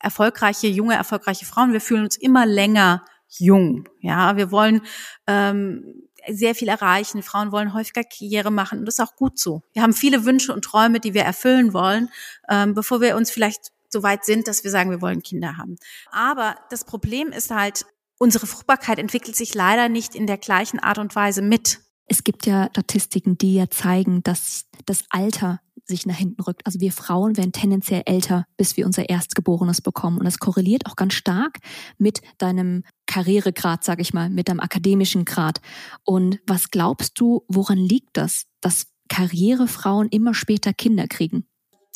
erfolgreiche, 0.00 0.66
junge, 0.66 0.94
erfolgreiche 0.94 1.46
Frauen, 1.46 1.72
wir 1.72 1.80
fühlen 1.80 2.04
uns 2.04 2.16
immer 2.16 2.44
länger 2.44 3.04
jung. 3.38 3.88
Ja, 4.00 4.36
wir 4.36 4.50
wollen 4.50 4.82
ähm, 5.26 6.08
sehr 6.30 6.54
viel 6.54 6.68
erreichen. 6.68 7.22
Frauen 7.22 7.52
wollen 7.52 7.74
häufiger 7.74 8.04
Karriere 8.04 8.50
machen 8.50 8.80
und 8.80 8.86
das 8.86 8.98
ist 8.98 9.04
auch 9.04 9.16
gut 9.16 9.38
so. 9.38 9.62
Wir 9.72 9.82
haben 9.82 9.92
viele 9.92 10.24
Wünsche 10.24 10.52
und 10.52 10.64
Träume, 10.64 11.00
die 11.00 11.14
wir 11.14 11.22
erfüllen 11.22 11.72
wollen, 11.72 12.10
ähm, 12.48 12.74
bevor 12.74 13.00
wir 13.00 13.16
uns 13.16 13.30
vielleicht 13.30 13.72
so 13.88 14.02
weit 14.02 14.24
sind, 14.24 14.48
dass 14.48 14.64
wir 14.64 14.70
sagen, 14.70 14.90
wir 14.90 15.00
wollen 15.00 15.22
Kinder 15.22 15.56
haben. 15.56 15.76
Aber 16.10 16.56
das 16.70 16.84
Problem 16.84 17.28
ist 17.28 17.50
halt, 17.50 17.86
unsere 18.18 18.46
Fruchtbarkeit 18.46 18.98
entwickelt 18.98 19.36
sich 19.36 19.54
leider 19.54 19.88
nicht 19.88 20.14
in 20.14 20.26
der 20.26 20.38
gleichen 20.38 20.80
Art 20.80 20.98
und 20.98 21.14
Weise 21.14 21.42
mit. 21.42 21.80
Es 22.06 22.24
gibt 22.24 22.46
ja 22.46 22.68
Statistiken, 22.70 23.38
die 23.38 23.54
ja 23.54 23.70
zeigen, 23.70 24.22
dass 24.22 24.66
das 24.84 25.04
Alter 25.10 25.60
sich 25.86 26.06
nach 26.06 26.16
hinten 26.16 26.40
rückt. 26.42 26.66
Also 26.66 26.80
wir 26.80 26.92
Frauen 26.92 27.36
werden 27.36 27.52
tendenziell 27.52 28.02
älter, 28.06 28.46
bis 28.56 28.76
wir 28.76 28.86
unser 28.86 29.08
Erstgeborenes 29.08 29.80
bekommen. 29.80 30.18
Und 30.18 30.24
das 30.24 30.38
korreliert 30.38 30.86
auch 30.86 30.96
ganz 30.96 31.14
stark 31.14 31.58
mit 31.98 32.20
deinem 32.38 32.84
Karrieregrad, 33.06 33.84
sag 33.84 34.00
ich 34.00 34.14
mal, 34.14 34.30
mit 34.30 34.48
deinem 34.48 34.60
akademischen 34.60 35.24
Grad. 35.24 35.60
Und 36.04 36.40
was 36.46 36.70
glaubst 36.70 37.20
du, 37.20 37.42
woran 37.48 37.78
liegt 37.78 38.16
das, 38.16 38.46
dass 38.60 38.86
Karrierefrauen 39.08 40.08
immer 40.08 40.34
später 40.34 40.72
Kinder 40.72 41.06
kriegen? 41.06 41.46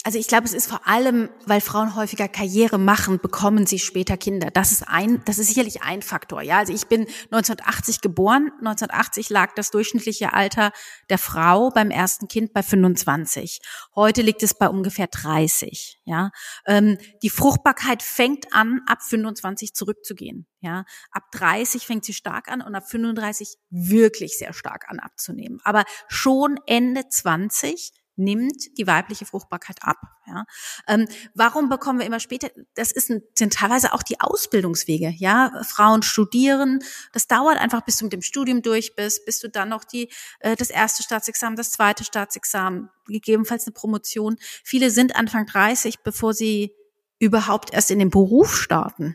Also 0.05 0.17
ich 0.17 0.29
glaube, 0.29 0.45
es 0.45 0.53
ist 0.53 0.69
vor 0.69 0.87
allem, 0.87 1.29
weil 1.45 1.61
Frauen 1.61 1.97
häufiger 1.97 2.29
Karriere 2.29 2.79
machen, 2.79 3.19
bekommen 3.19 3.67
sie 3.67 3.81
später 3.81 4.17
Kinder. 4.17 4.49
Das 4.53 4.71
ist 4.71 4.87
ein, 4.87 5.23
das 5.25 5.39
ist 5.39 5.49
sicherlich 5.49 5.83
ein 5.83 6.03
Faktor. 6.03 6.41
Ja, 6.41 6.59
also 6.59 6.73
ich 6.73 6.87
bin 6.87 7.01
1980 7.33 8.01
geboren. 8.01 8.53
1980 8.59 9.29
lag 9.29 9.55
das 9.55 9.73
durchschnittliche 9.73 10.33
Alter 10.33 10.71
der 11.11 11.19
Frau 11.19 11.71
beim 11.71 11.91
ersten 11.91 12.29
Kind 12.29 12.53
bei 12.53 12.63
25. 12.63 13.59
Heute 13.97 14.23
liegt 14.23 14.45
es 14.45 14.55
bei 14.55 14.69
ungefähr 14.69 15.09
30. 15.09 16.01
Ja, 16.05 16.31
ähm, 16.65 16.97
die 17.23 17.31
Fruchtbarkeit 17.31 18.05
fängt 18.05 18.53
an, 18.53 18.83
ab 18.87 19.03
25 19.03 19.75
zurückzugehen. 19.75 20.47
Ja, 20.61 20.85
ab 21.11 21.25
30 21.33 21.85
fängt 21.85 22.05
sie 22.05 22.15
stark 22.15 22.49
an 22.49 22.63
und 22.63 22.77
ab 22.77 22.89
35 22.89 23.57
wirklich 23.71 24.39
sehr 24.39 24.53
stark 24.53 24.89
an 24.89 25.01
abzunehmen. 25.01 25.61
Aber 25.65 25.85
schon 26.07 26.59
Ende 26.67 27.09
20 27.09 27.93
nimmt 28.19 28.77
die 28.79 28.87
weibliche 28.87 29.25
Fruchtbarkeit 29.25 29.79
ab. 29.83 29.97
Ja? 30.27 30.45
Ähm, 30.87 31.07
warum 31.35 31.69
bekommen 31.69 31.99
wir 31.99 32.07
immer 32.07 32.21
später? 32.21 32.51
Das 32.75 32.93
ist 32.93 33.11
ein, 33.11 33.23
sind 33.35 33.55
teilweise 33.55 33.93
auch 33.93 34.03
die 34.03 34.21
Ausbildungswege. 34.21 35.15
Ja, 35.17 35.63
Frauen 35.67 36.03
studieren. 36.03 36.81
Das 37.13 37.27
dauert 37.27 37.59
einfach, 37.59 37.83
bis 37.83 37.99
du 37.99 38.05
mit 38.05 38.13
dem 38.13 38.23
Studium 38.23 38.63
durch 38.63 38.95
bist, 38.97 39.25
bis 39.25 39.41
du 39.41 39.49
dann 39.49 39.69
noch 39.69 39.85
die 39.85 40.11
äh, 40.41 40.57
das 40.57 40.71
erste 40.71 41.03
Staatsexamen, 41.03 41.57
das 41.57 41.71
zweite 41.71 42.05
Staatsexamen, 42.05 42.91
gegebenenfalls 43.07 43.67
eine 43.67 43.75
Promotion. 43.75 44.37
Viele 44.65 44.91
sind 44.91 45.17
Anfang 45.17 45.47
30, 45.47 46.01
bevor 46.01 46.35
sie 46.35 46.75
überhaupt 47.19 47.73
erst 47.73 47.91
in 47.91 47.99
den 47.99 48.11
Beruf 48.11 48.57
starten. 48.57 49.15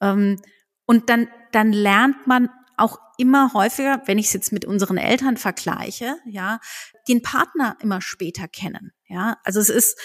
Ähm, 0.00 0.40
und 0.86 1.08
dann 1.08 1.28
dann 1.52 1.72
lernt 1.72 2.26
man 2.26 2.50
auch 2.76 2.98
immer 3.22 3.52
häufiger, 3.54 4.02
wenn 4.06 4.18
ich 4.18 4.26
es 4.26 4.32
jetzt 4.32 4.52
mit 4.52 4.64
unseren 4.64 4.98
Eltern 4.98 5.36
vergleiche, 5.36 6.16
ja, 6.26 6.58
den 7.06 7.22
Partner 7.22 7.76
immer 7.80 8.00
später 8.00 8.48
kennen. 8.48 8.90
Ja, 9.06 9.36
also 9.44 9.60
es 9.60 9.68
ist, 9.68 9.96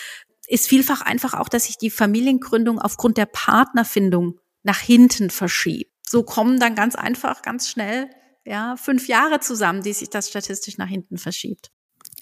ist 0.45 0.67
vielfach 0.67 1.01
einfach 1.01 1.33
auch, 1.33 1.49
dass 1.49 1.65
sich 1.65 1.79
die 1.79 1.89
Familiengründung 1.89 2.79
aufgrund 2.79 3.17
der 3.17 3.25
Partnerfindung 3.25 4.39
nach 4.61 4.79
hinten 4.79 5.31
verschiebt. 5.31 5.91
So 6.07 6.21
kommen 6.21 6.59
dann 6.59 6.75
ganz 6.75 6.95
einfach, 6.95 7.41
ganz 7.41 7.69
schnell, 7.69 8.07
ja, 8.45 8.75
fünf 8.77 9.07
Jahre 9.07 9.39
zusammen, 9.39 9.81
die 9.81 9.93
sich 9.93 10.11
das 10.11 10.29
statistisch 10.29 10.77
nach 10.77 10.87
hinten 10.87 11.17
verschiebt. 11.17 11.71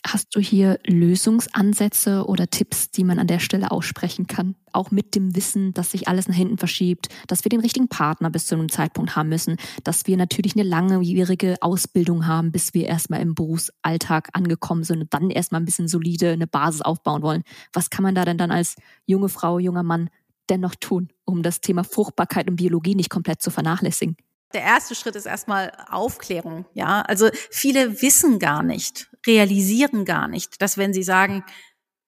Hast 0.07 0.35
du 0.35 0.39
hier 0.39 0.79
Lösungsansätze 0.85 2.27
oder 2.27 2.47
Tipps, 2.47 2.91
die 2.91 3.03
man 3.03 3.17
an 3.17 3.25
der 3.25 3.39
Stelle 3.39 3.71
aussprechen 3.71 4.27
kann? 4.27 4.53
Auch 4.71 4.91
mit 4.91 5.15
dem 5.15 5.35
Wissen, 5.35 5.73
dass 5.73 5.91
sich 5.91 6.07
alles 6.07 6.27
nach 6.27 6.35
hinten 6.35 6.59
verschiebt, 6.59 7.09
dass 7.25 7.43
wir 7.43 7.49
den 7.49 7.59
richtigen 7.59 7.87
Partner 7.87 8.29
bis 8.29 8.45
zu 8.45 8.53
einem 8.53 8.69
Zeitpunkt 8.69 9.15
haben 9.15 9.29
müssen, 9.29 9.57
dass 9.83 10.05
wir 10.05 10.15
natürlich 10.15 10.53
eine 10.53 10.61
langwierige 10.61 11.55
Ausbildung 11.61 12.27
haben, 12.27 12.51
bis 12.51 12.75
wir 12.75 12.85
erstmal 12.85 13.19
im 13.19 13.33
Berufsalltag 13.33 14.29
angekommen 14.33 14.83
sind 14.83 15.01
und 15.01 15.11
dann 15.11 15.31
erstmal 15.31 15.61
ein 15.61 15.65
bisschen 15.65 15.87
solide 15.87 16.29
eine 16.29 16.45
Basis 16.45 16.83
aufbauen 16.83 17.23
wollen. 17.23 17.41
Was 17.73 17.89
kann 17.89 18.03
man 18.03 18.13
da 18.13 18.25
denn 18.25 18.37
dann 18.37 18.51
als 18.51 18.75
junge 19.07 19.29
Frau, 19.29 19.57
junger 19.57 19.83
Mann 19.83 20.11
dennoch 20.51 20.75
tun, 20.75 21.09
um 21.25 21.41
das 21.41 21.61
Thema 21.61 21.83
Fruchtbarkeit 21.83 22.47
und 22.47 22.57
Biologie 22.57 22.93
nicht 22.93 23.09
komplett 23.09 23.41
zu 23.41 23.49
vernachlässigen? 23.49 24.17
Der 24.53 24.61
erste 24.61 24.95
Schritt 24.95 25.15
ist 25.15 25.25
erstmal 25.25 25.73
Aufklärung. 25.89 26.65
Ja, 26.73 27.01
also 27.01 27.29
viele 27.49 28.01
wissen 28.01 28.39
gar 28.39 28.63
nicht, 28.63 29.09
realisieren 29.27 30.05
gar 30.05 30.27
nicht, 30.27 30.61
dass 30.61 30.77
wenn 30.77 30.93
sie 30.93 31.03
sagen, 31.03 31.43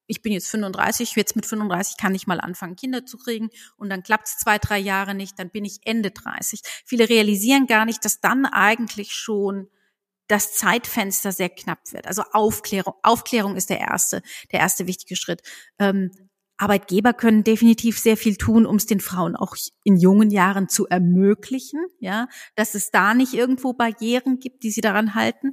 ich 0.07 0.21
bin 0.21 0.31
jetzt 0.31 0.50
35, 0.50 1.15
jetzt 1.15 1.36
mit 1.36 1.45
35 1.45 1.97
kann 1.97 2.15
ich 2.15 2.27
mal 2.27 2.39
anfangen, 2.39 2.75
Kinder 2.75 3.05
zu 3.05 3.17
kriegen 3.17 3.50
und 3.75 3.89
dann 3.89 4.03
klappt 4.03 4.27
es 4.27 4.38
zwei, 4.38 4.57
drei 4.57 4.79
Jahre 4.79 5.13
nicht, 5.13 5.38
dann 5.38 5.50
bin 5.50 5.65
ich 5.65 5.79
Ende 5.83 6.12
30. 6.12 6.62
Viele 6.86 7.09
realisieren 7.09 7.67
gar 7.67 7.86
nicht, 7.86 8.03
dass 8.05 8.21
dann 8.21 8.45
eigentlich 8.45 9.12
schon 9.13 9.67
das 10.27 10.53
Zeitfenster 10.53 11.31
sehr 11.31 11.50
knapp 11.50 11.79
wird. 11.91 12.07
Also 12.07 12.24
Aufklärung, 12.31 12.93
Aufklärung 13.03 13.55
ist 13.55 13.69
der 13.69 13.79
erste, 13.79 14.21
der 14.51 14.59
erste 14.59 14.88
wichtige 14.88 15.15
Schritt. 15.15 15.41
Ähm, 15.79 16.12
Arbeitgeber 16.57 17.13
können 17.13 17.43
definitiv 17.43 18.00
sehr 18.00 18.17
viel 18.17 18.36
tun, 18.36 18.65
um 18.65 18.77
es 18.77 18.88
den 18.88 19.00
Frauen 19.00 19.36
auch 19.36 19.55
in 19.83 19.95
jungen 19.95 20.31
Jahren 20.31 20.69
zu 20.69 20.88
ermöglichen, 20.88 21.86
ja, 22.00 22.27
dass 22.55 22.74
es 22.74 22.89
da 22.89 23.13
nicht 23.13 23.33
irgendwo 23.33 23.74
Barrieren 23.74 24.39
gibt, 24.39 24.63
die 24.63 24.71
sie 24.71 24.81
daran 24.81 25.13
halten. 25.13 25.51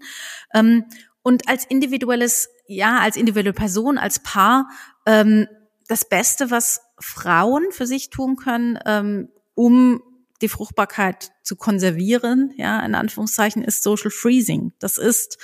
Ähm, 0.54 0.85
und 1.25 1.49
als 1.49 1.64
individuelles, 1.64 2.50
ja, 2.69 3.00
als 3.00 3.16
individuelle 3.16 3.54
Person, 3.54 3.99
als 3.99 4.21
Paar, 4.21 4.69
ähm, 5.07 5.49
das 5.88 6.07
Beste, 6.09 6.50
was 6.50 6.83
Frauen 7.00 7.64
für 7.73 7.87
sich 7.87 8.11
tun 8.11 8.37
können, 8.37 8.78
ähm, 8.85 9.31
um 9.54 10.02
die 10.43 10.49
Fruchtbarkeit 10.49 11.33
zu 11.43 11.57
konservieren, 11.57 12.52
ja, 12.57 12.85
in 12.85 12.95
Anführungszeichen, 12.95 13.64
ist 13.64 13.83
Social 13.83 14.11
Freezing. 14.11 14.73
Das 14.78 14.99
ist 14.99 15.38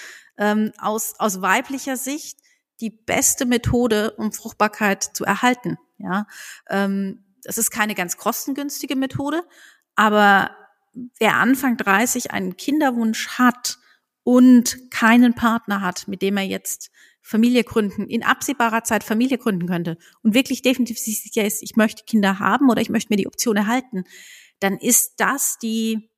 aus, 0.78 1.16
aus 1.18 1.42
weiblicher 1.42 1.98
Sicht 1.98 2.38
die 2.80 2.88
beste 2.88 3.44
Methode, 3.44 4.12
um 4.12 4.32
Fruchtbarkeit 4.32 5.02
zu 5.02 5.26
erhalten. 5.26 5.76
Ja, 5.98 6.26
ähm, 6.70 7.24
das 7.42 7.58
ist 7.58 7.70
keine 7.70 7.94
ganz 7.94 8.16
kostengünstige 8.16 8.96
Methode, 8.96 9.42
aber 9.96 10.56
wer 11.18 11.36
Anfang 11.36 11.76
30 11.76 12.30
einen 12.30 12.56
Kinderwunsch 12.56 13.36
hat 13.36 13.79
und 14.30 14.92
keinen 14.92 15.34
Partner 15.34 15.80
hat, 15.80 16.06
mit 16.06 16.22
dem 16.22 16.36
er 16.36 16.44
jetzt 16.44 16.92
Familie 17.20 17.64
gründen, 17.64 18.06
in 18.06 18.22
absehbarer 18.22 18.84
Zeit 18.84 19.02
Familie 19.02 19.38
gründen 19.38 19.66
könnte 19.66 19.98
und 20.22 20.34
wirklich 20.34 20.62
definitiv 20.62 21.00
sicher 21.00 21.44
ist, 21.44 21.64
ich 21.64 21.74
möchte 21.74 22.04
Kinder 22.04 22.38
haben 22.38 22.70
oder 22.70 22.80
ich 22.80 22.90
möchte 22.90 23.12
mir 23.12 23.16
die 23.16 23.26
Option 23.26 23.56
erhalten, 23.56 24.04
dann 24.60 24.78
ist 24.78 25.14
das 25.16 25.58
die 25.58 26.08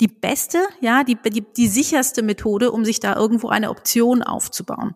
die 0.00 0.06
beste, 0.06 0.58
ja, 0.80 1.02
die, 1.02 1.16
die, 1.16 1.44
die 1.56 1.66
sicherste 1.66 2.22
Methode, 2.22 2.70
um 2.70 2.84
sich 2.84 3.00
da 3.00 3.16
irgendwo 3.16 3.48
eine 3.48 3.70
Option 3.70 4.22
aufzubauen. 4.22 4.94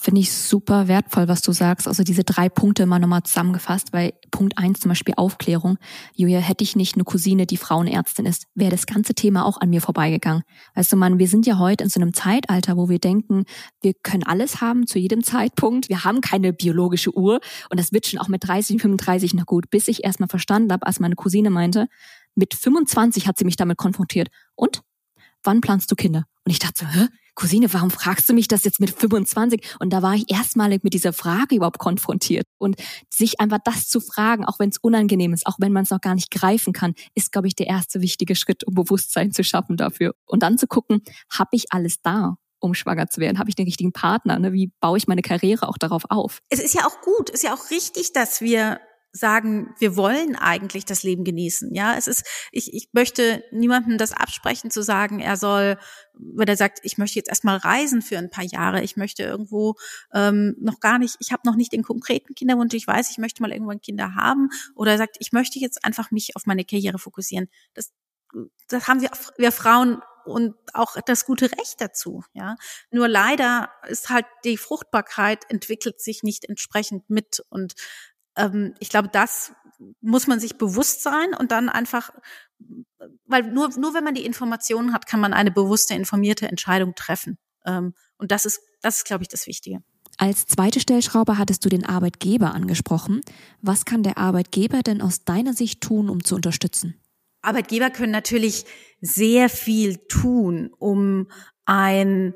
Finde 0.00 0.20
ich 0.20 0.32
super 0.32 0.86
wertvoll, 0.86 1.26
was 1.26 1.42
du 1.42 1.50
sagst. 1.50 1.88
Also 1.88 2.04
diese 2.04 2.22
drei 2.22 2.48
Punkte 2.48 2.86
mal 2.86 3.00
nochmal 3.00 3.24
zusammengefasst, 3.24 3.92
weil 3.92 4.12
Punkt 4.30 4.56
eins 4.56 4.78
zum 4.78 4.90
Beispiel 4.90 5.14
Aufklärung. 5.16 5.76
Julia, 6.14 6.38
hätte 6.38 6.62
ich 6.62 6.76
nicht 6.76 6.94
eine 6.94 7.02
Cousine, 7.02 7.46
die 7.46 7.56
Frauenärztin 7.56 8.24
ist, 8.24 8.44
wäre 8.54 8.70
das 8.70 8.86
ganze 8.86 9.14
Thema 9.14 9.44
auch 9.44 9.60
an 9.60 9.70
mir 9.70 9.80
vorbeigegangen. 9.80 10.44
Weißt 10.76 10.92
du, 10.92 10.96
man, 10.96 11.18
wir 11.18 11.26
sind 11.26 11.46
ja 11.46 11.58
heute 11.58 11.82
in 11.82 11.90
so 11.90 12.00
einem 12.00 12.14
Zeitalter, 12.14 12.76
wo 12.76 12.88
wir 12.88 13.00
denken, 13.00 13.42
wir 13.82 13.92
können 14.04 14.22
alles 14.22 14.60
haben 14.60 14.86
zu 14.86 15.00
jedem 15.00 15.24
Zeitpunkt. 15.24 15.88
Wir 15.88 16.04
haben 16.04 16.20
keine 16.20 16.52
biologische 16.52 17.12
Uhr 17.16 17.40
und 17.68 17.80
das 17.80 17.92
wird 17.92 18.06
schon 18.06 18.20
auch 18.20 18.28
mit 18.28 18.46
30, 18.46 18.80
35 18.80 19.34
noch 19.34 19.46
gut, 19.46 19.68
bis 19.68 19.88
ich 19.88 20.04
erstmal 20.04 20.28
verstanden 20.28 20.72
habe, 20.72 20.86
als 20.86 21.00
meine 21.00 21.16
Cousine 21.16 21.50
meinte, 21.50 21.88
mit 22.36 22.54
25 22.54 23.26
hat 23.26 23.36
sie 23.36 23.44
mich 23.44 23.56
damit 23.56 23.78
konfrontiert. 23.78 24.28
Und? 24.54 24.82
Wann 25.42 25.60
planst 25.60 25.90
du 25.90 25.96
Kinder? 25.96 26.24
Und 26.44 26.52
ich 26.52 26.60
dachte 26.60 26.84
so, 26.84 26.86
hä? 26.86 27.08
Cousine, 27.38 27.72
warum 27.72 27.92
fragst 27.92 28.28
du 28.28 28.34
mich 28.34 28.48
das 28.48 28.64
jetzt 28.64 28.80
mit 28.80 28.90
25? 28.90 29.76
Und 29.78 29.92
da 29.92 30.02
war 30.02 30.14
ich 30.14 30.28
erstmalig 30.28 30.82
mit 30.82 30.92
dieser 30.92 31.12
Frage 31.12 31.54
überhaupt 31.54 31.78
konfrontiert. 31.78 32.46
Und 32.58 32.74
sich 33.14 33.38
einfach 33.38 33.60
das 33.62 33.88
zu 33.88 34.00
fragen, 34.00 34.44
auch 34.44 34.58
wenn 34.58 34.70
es 34.70 34.78
unangenehm 34.78 35.32
ist, 35.32 35.46
auch 35.46 35.54
wenn 35.60 35.72
man 35.72 35.84
es 35.84 35.90
noch 35.90 36.00
gar 36.00 36.16
nicht 36.16 36.32
greifen 36.32 36.72
kann, 36.72 36.94
ist, 37.14 37.30
glaube 37.30 37.46
ich, 37.46 37.54
der 37.54 37.68
erste 37.68 38.00
wichtige 38.00 38.34
Schritt, 38.34 38.66
um 38.66 38.74
Bewusstsein 38.74 39.30
zu 39.30 39.44
schaffen 39.44 39.76
dafür. 39.76 40.16
Und 40.26 40.42
dann 40.42 40.58
zu 40.58 40.66
gucken, 40.66 41.00
habe 41.32 41.50
ich 41.52 41.72
alles 41.72 42.02
da? 42.02 42.36
um 42.60 42.74
schwanger 42.74 43.06
zu 43.06 43.20
werden? 43.20 43.38
Habe 43.38 43.50
ich 43.50 43.54
den 43.54 43.66
richtigen 43.66 43.92
Partner? 43.92 44.36
Ne? 44.40 44.52
Wie 44.52 44.72
baue 44.80 44.98
ich 44.98 45.06
meine 45.06 45.22
Karriere 45.22 45.68
auch 45.68 45.78
darauf 45.78 46.02
auf? 46.08 46.40
Es 46.48 46.58
ist 46.58 46.74
ja 46.74 46.88
auch 46.88 47.00
gut, 47.02 47.30
ist 47.30 47.44
ja 47.44 47.54
auch 47.54 47.70
richtig, 47.70 48.12
dass 48.12 48.40
wir 48.40 48.80
sagen, 49.18 49.74
wir 49.78 49.96
wollen 49.96 50.36
eigentlich 50.36 50.84
das 50.84 51.02
Leben 51.02 51.24
genießen. 51.24 51.74
Ja, 51.74 51.96
es 51.96 52.06
ist, 52.06 52.24
ich, 52.52 52.72
ich 52.72 52.88
möchte 52.92 53.42
niemandem 53.52 53.98
das 53.98 54.12
absprechen 54.12 54.70
zu 54.70 54.82
sagen, 54.82 55.20
er 55.20 55.36
soll, 55.36 55.78
wenn 56.14 56.48
er 56.48 56.56
sagt, 56.56 56.80
ich 56.82 56.98
möchte 56.98 57.18
jetzt 57.18 57.28
erstmal 57.28 57.56
reisen 57.56 58.02
für 58.02 58.18
ein 58.18 58.30
paar 58.30 58.44
Jahre, 58.44 58.82
ich 58.82 58.96
möchte 58.96 59.22
irgendwo 59.22 59.74
ähm, 60.12 60.56
noch 60.58 60.80
gar 60.80 60.98
nicht, 60.98 61.16
ich 61.20 61.32
habe 61.32 61.42
noch 61.44 61.56
nicht 61.56 61.72
den 61.72 61.82
konkreten 61.82 62.34
Kinderwunsch, 62.34 62.74
ich 62.74 62.86
weiß, 62.86 63.10
ich 63.10 63.18
möchte 63.18 63.42
mal 63.42 63.52
irgendwann 63.52 63.80
Kinder 63.80 64.14
haben, 64.14 64.48
oder 64.74 64.92
er 64.92 64.98
sagt, 64.98 65.16
ich 65.20 65.32
möchte 65.32 65.58
jetzt 65.58 65.84
einfach 65.84 66.10
mich 66.10 66.36
auf 66.36 66.46
meine 66.46 66.64
Karriere 66.64 66.98
fokussieren. 66.98 67.48
Das, 67.74 67.92
das 68.68 68.88
haben 68.88 69.00
wir, 69.00 69.10
wir 69.36 69.52
Frauen 69.52 70.02
und 70.28 70.54
auch 70.74 70.96
das 71.06 71.24
gute 71.24 71.50
Recht 71.50 71.80
dazu, 71.80 72.22
ja. 72.34 72.56
Nur 72.90 73.08
leider 73.08 73.70
ist 73.88 74.10
halt 74.10 74.26
die 74.44 74.56
Fruchtbarkeit 74.56 75.50
entwickelt 75.50 76.00
sich 76.00 76.22
nicht 76.22 76.44
entsprechend 76.44 77.08
mit 77.10 77.42
und 77.48 77.74
ähm, 78.38 78.74
ich 78.78 78.88
glaube, 78.88 79.08
das 79.08 79.52
muss 80.00 80.26
man 80.26 80.40
sich 80.40 80.56
bewusst 80.56 81.02
sein 81.02 81.34
und 81.38 81.52
dann 81.52 81.68
einfach, 81.68 82.10
weil 83.26 83.42
nur, 83.42 83.70
nur 83.78 83.94
wenn 83.94 84.04
man 84.04 84.14
die 84.14 84.24
Informationen 84.24 84.92
hat, 84.92 85.06
kann 85.06 85.20
man 85.20 85.32
eine 85.32 85.50
bewusste, 85.50 85.94
informierte 85.94 86.48
Entscheidung 86.48 86.94
treffen. 86.94 87.38
Ähm, 87.64 87.94
und 88.16 88.32
das 88.32 88.44
ist, 88.44 88.60
das 88.80 88.98
ist, 88.98 89.04
glaube 89.04 89.22
ich, 89.22 89.28
das 89.28 89.46
Wichtige. 89.46 89.82
Als 90.16 90.46
zweite 90.46 90.80
Stellschraube 90.80 91.38
hattest 91.38 91.64
du 91.64 91.68
den 91.68 91.86
Arbeitgeber 91.86 92.52
angesprochen. 92.52 93.20
Was 93.60 93.84
kann 93.84 94.02
der 94.02 94.18
Arbeitgeber 94.18 94.82
denn 94.82 95.00
aus 95.00 95.24
deiner 95.24 95.54
Sicht 95.54 95.80
tun, 95.80 96.08
um 96.08 96.24
zu 96.24 96.34
unterstützen? 96.34 97.00
Arbeitgeber 97.40 97.90
können 97.90 98.10
natürlich 98.10 98.64
sehr 99.00 99.48
viel 99.48 99.98
tun, 100.08 100.72
um 100.76 101.28
ein 101.66 102.34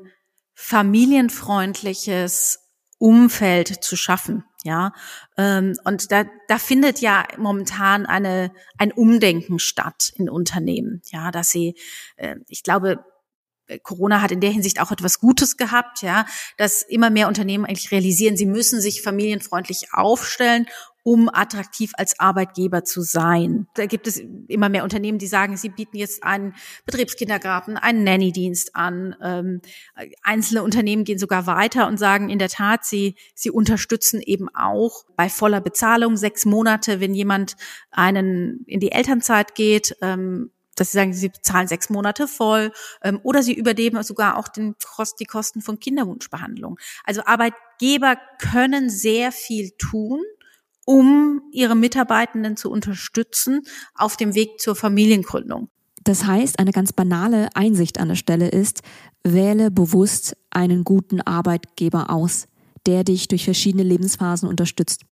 familienfreundliches 0.53 2.59
Umfeld 2.99 3.83
zu 3.83 3.97
schaffen. 3.97 4.45
Ja, 4.63 4.93
ähm, 5.37 5.75
und 5.83 6.11
da, 6.11 6.23
da 6.47 6.57
findet 6.57 6.99
ja 6.99 7.25
momentan 7.37 8.05
eine, 8.05 8.51
ein 8.77 8.93
Umdenken 8.93 9.59
statt 9.59 10.11
in 10.15 10.29
Unternehmen. 10.29 11.01
Ja, 11.11 11.31
dass 11.31 11.51
sie, 11.51 11.75
äh, 12.15 12.37
ich 12.47 12.63
glaube, 12.63 13.03
Corona 13.81 14.21
hat 14.21 14.31
in 14.31 14.41
der 14.41 14.51
Hinsicht 14.51 14.79
auch 14.79 14.91
etwas 14.91 15.19
Gutes 15.19 15.57
gehabt, 15.57 16.01
ja, 16.01 16.25
dass 16.57 16.81
immer 16.81 17.09
mehr 17.09 17.27
Unternehmen 17.27 17.65
eigentlich 17.65 17.91
realisieren, 17.91 18.37
sie 18.37 18.45
müssen 18.45 18.81
sich 18.81 19.01
familienfreundlich 19.01 19.93
aufstellen 19.93 20.67
um 21.03 21.29
attraktiv 21.31 21.91
als 21.97 22.19
Arbeitgeber 22.19 22.85
zu 22.85 23.01
sein. 23.01 23.67
Da 23.75 23.85
gibt 23.85 24.07
es 24.07 24.21
immer 24.47 24.69
mehr 24.69 24.83
Unternehmen, 24.83 25.17
die 25.17 25.27
sagen, 25.27 25.57
sie 25.57 25.69
bieten 25.69 25.97
jetzt 25.97 26.23
einen 26.23 26.55
Betriebskindergarten, 26.85 27.77
einen 27.77 28.03
Nanny-Dienst 28.05 28.75
an. 28.75 29.15
Ähm, 29.21 29.61
einzelne 30.23 30.63
Unternehmen 30.63 31.03
gehen 31.03 31.19
sogar 31.19 31.45
weiter 31.45 31.87
und 31.87 31.97
sagen 31.97 32.29
in 32.29 32.39
der 32.39 32.49
Tat, 32.49 32.85
sie, 32.85 33.15
sie 33.35 33.51
unterstützen 33.51 34.21
eben 34.21 34.47
auch 34.55 35.03
bei 35.17 35.27
voller 35.29 35.59
Bezahlung 35.59 36.15
sechs 36.15 36.45
Monate, 36.45 37.01
wenn 37.01 37.13
jemand 37.13 37.57
einen 37.91 38.63
in 38.65 38.79
die 38.79 38.93
Elternzeit 38.93 39.55
geht, 39.55 39.97
ähm, 40.01 40.51
dass 40.75 40.91
sie 40.91 40.97
sagen, 40.97 41.13
sie 41.13 41.29
bezahlen 41.29 41.67
sechs 41.67 41.89
Monate 41.89 42.27
voll 42.27 42.71
ähm, 43.03 43.19
oder 43.23 43.43
sie 43.43 43.53
übernehmen 43.53 44.01
sogar 44.03 44.37
auch 44.37 44.47
den 44.47 44.75
die 45.19 45.25
Kosten 45.25 45.61
von 45.61 45.79
Kinderwunschbehandlung. 45.79 46.79
Also 47.03 47.23
Arbeitgeber 47.25 48.17
können 48.39 48.89
sehr 48.89 49.31
viel 49.31 49.71
tun 49.77 50.21
um 50.85 51.41
ihre 51.51 51.75
Mitarbeitenden 51.75 52.57
zu 52.57 52.69
unterstützen 52.69 53.61
auf 53.95 54.17
dem 54.17 54.35
Weg 54.35 54.59
zur 54.59 54.75
Familiengründung. 54.75 55.69
Das 56.03 56.25
heißt, 56.25 56.59
eine 56.59 56.71
ganz 56.71 56.91
banale 56.91 57.55
Einsicht 57.55 57.99
an 57.99 58.09
der 58.09 58.15
Stelle 58.15 58.49
ist, 58.49 58.81
wähle 59.23 59.71
bewusst 59.71 60.35
einen 60.49 60.83
guten 60.83 61.21
Arbeitgeber 61.21 62.09
aus, 62.09 62.47
der 62.85 63.03
dich 63.03 63.29
durch 63.29 63.45
verschiedene 63.45 63.83
Lebensphasen 63.83 64.49
unterstützt. 64.49 65.03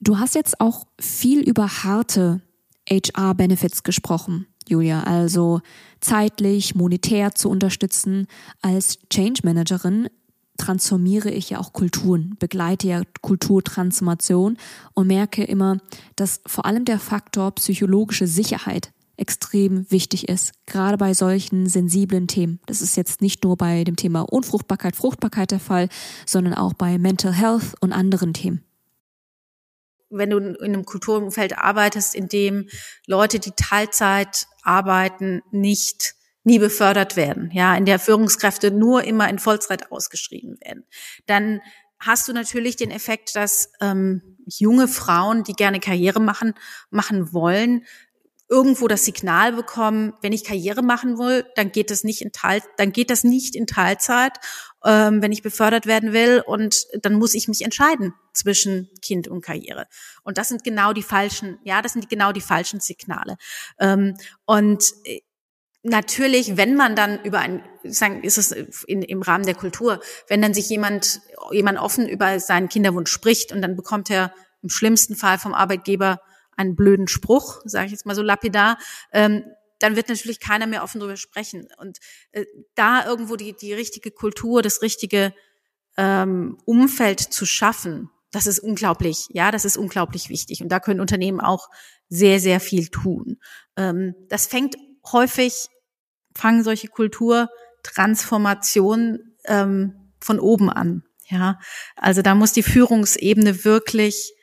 Du 0.00 0.18
hast 0.18 0.34
jetzt 0.34 0.60
auch 0.60 0.86
viel 1.00 1.40
über 1.40 1.84
harte 1.84 2.40
HR-Benefits 2.88 3.82
gesprochen, 3.82 4.46
Julia, 4.68 5.02
also 5.04 5.60
zeitlich, 6.00 6.74
monetär 6.74 7.34
zu 7.34 7.48
unterstützen. 7.48 8.26
Als 8.62 8.98
Change 9.10 9.40
Managerin 9.44 10.08
transformiere 10.56 11.30
ich 11.30 11.50
ja 11.50 11.58
auch 11.58 11.72
Kulturen, 11.72 12.36
begleite 12.38 12.86
ja 12.86 13.02
Kulturtransformation 13.20 14.56
und 14.94 15.06
merke 15.06 15.44
immer, 15.44 15.78
dass 16.16 16.40
vor 16.46 16.64
allem 16.66 16.84
der 16.84 16.98
Faktor 16.98 17.52
psychologische 17.52 18.26
Sicherheit 18.26 18.92
extrem 19.16 19.90
wichtig 19.90 20.28
ist, 20.28 20.52
gerade 20.66 20.96
bei 20.98 21.14
solchen 21.14 21.66
sensiblen 21.66 22.26
Themen. 22.26 22.60
Das 22.66 22.82
ist 22.82 22.96
jetzt 22.96 23.20
nicht 23.22 23.44
nur 23.44 23.56
bei 23.56 23.84
dem 23.84 23.96
Thema 23.96 24.22
Unfruchtbarkeit, 24.22 24.96
Fruchtbarkeit 24.96 25.50
der 25.50 25.60
Fall, 25.60 25.88
sondern 26.26 26.54
auch 26.54 26.74
bei 26.74 26.98
Mental 26.98 27.32
Health 27.32 27.74
und 27.80 27.92
anderen 27.92 28.34
Themen. 28.34 28.64
Wenn 30.10 30.30
du 30.30 30.38
in 30.38 30.56
einem 30.60 30.84
Kulturumfeld 30.84 31.58
arbeitest, 31.58 32.14
in 32.14 32.28
dem 32.28 32.68
Leute, 33.06 33.38
die 33.38 33.52
Teilzeit 33.56 34.46
arbeiten, 34.62 35.42
nicht 35.50 36.14
nie 36.44 36.58
befördert 36.58 37.16
werden, 37.16 37.50
ja, 37.52 37.74
in 37.74 37.86
der 37.86 37.98
Führungskräfte 37.98 38.70
nur 38.70 39.04
immer 39.04 39.28
in 39.28 39.38
Vollzeit 39.38 39.90
ausgeschrieben 39.90 40.58
werden, 40.60 40.84
dann 41.26 41.60
hast 41.98 42.28
du 42.28 42.32
natürlich 42.32 42.76
den 42.76 42.90
Effekt, 42.90 43.34
dass 43.34 43.72
ähm, 43.80 44.36
junge 44.46 44.88
Frauen, 44.88 45.42
die 45.42 45.54
gerne 45.54 45.80
Karriere 45.80 46.20
machen, 46.20 46.54
machen 46.90 47.32
wollen, 47.32 47.84
irgendwo 48.48 48.88
das 48.88 49.06
Signal 49.06 49.52
bekommen, 49.52 50.12
wenn 50.20 50.34
ich 50.34 50.44
Karriere 50.44 50.82
machen 50.82 51.18
will, 51.18 51.46
dann 51.56 51.72
geht 51.72 51.90
das 51.90 52.04
nicht 52.04 52.20
in 52.20 52.30
Teil, 52.30 52.62
dann 52.76 52.92
geht 52.92 53.08
das 53.08 53.24
nicht 53.24 53.56
in 53.56 53.66
Teilzeit, 53.66 54.32
ähm, 54.84 55.22
wenn 55.22 55.32
ich 55.32 55.42
befördert 55.42 55.86
werden 55.86 56.12
will 56.12 56.42
und 56.46 56.86
dann 57.00 57.14
muss 57.14 57.34
ich 57.34 57.48
mich 57.48 57.62
entscheiden 57.62 58.12
zwischen 58.34 58.90
Kind 59.00 59.28
und 59.28 59.40
Karriere. 59.40 59.86
Und 60.22 60.36
das 60.36 60.48
sind 60.48 60.62
genau 60.62 60.92
die 60.92 61.02
falschen, 61.02 61.58
ja, 61.64 61.80
das 61.80 61.94
sind 61.94 62.10
genau 62.10 62.32
die 62.32 62.42
falschen 62.42 62.80
Signale. 62.80 63.38
Ähm, 63.78 64.14
und 64.44 64.84
äh, 65.04 65.22
natürlich, 65.84 66.56
wenn 66.56 66.74
man 66.74 66.96
dann 66.96 67.22
über 67.22 67.38
ein, 67.38 67.62
sagen, 67.84 68.22
ist 68.24 68.38
es 68.38 68.50
in, 68.86 69.02
im 69.02 69.22
Rahmen 69.22 69.44
der 69.44 69.54
Kultur, 69.54 70.00
wenn 70.28 70.42
dann 70.42 70.54
sich 70.54 70.68
jemand, 70.68 71.20
jemand 71.52 71.78
offen 71.78 72.08
über 72.08 72.40
seinen 72.40 72.68
Kinderwunsch 72.68 73.10
spricht 73.10 73.52
und 73.52 73.62
dann 73.62 73.76
bekommt 73.76 74.10
er 74.10 74.34
im 74.62 74.70
schlimmsten 74.70 75.14
Fall 75.14 75.38
vom 75.38 75.54
Arbeitgeber 75.54 76.20
einen 76.56 76.74
blöden 76.74 77.06
Spruch, 77.06 77.60
sage 77.64 77.86
ich 77.86 77.92
jetzt 77.92 78.06
mal 78.06 78.14
so 78.14 78.22
lapidar, 78.22 78.78
ähm, 79.12 79.44
dann 79.78 79.96
wird 79.96 80.08
natürlich 80.08 80.40
keiner 80.40 80.66
mehr 80.66 80.82
offen 80.82 81.00
darüber 81.00 81.16
sprechen. 81.16 81.68
Und 81.78 81.98
äh, 82.32 82.46
da 82.74 83.04
irgendwo 83.06 83.36
die, 83.36 83.54
die 83.54 83.74
richtige 83.74 84.10
Kultur, 84.10 84.62
das 84.62 84.80
richtige 84.80 85.34
ähm, 85.98 86.56
Umfeld 86.64 87.20
zu 87.20 87.44
schaffen, 87.44 88.10
das 88.30 88.46
ist 88.46 88.58
unglaublich, 88.58 89.26
ja, 89.30 89.50
das 89.50 89.64
ist 89.64 89.76
unglaublich 89.76 90.28
wichtig. 90.28 90.62
Und 90.62 90.70
da 90.70 90.80
können 90.80 91.00
Unternehmen 91.00 91.40
auch 91.40 91.68
sehr, 92.08 92.40
sehr 92.40 92.60
viel 92.60 92.88
tun. 92.88 93.38
Ähm, 93.76 94.14
das 94.28 94.46
fängt 94.46 94.76
häufig, 95.12 95.68
fangen 96.36 96.64
solche 96.64 96.88
Kulturtransformationen 96.88 99.36
ähm, 99.46 100.12
von 100.20 100.40
oben 100.40 100.70
an. 100.70 101.04
Ja, 101.28 101.58
also 101.96 102.22
da 102.22 102.34
muss 102.34 102.52
die 102.52 102.62
Führungsebene 102.62 103.64
wirklich 103.64 104.34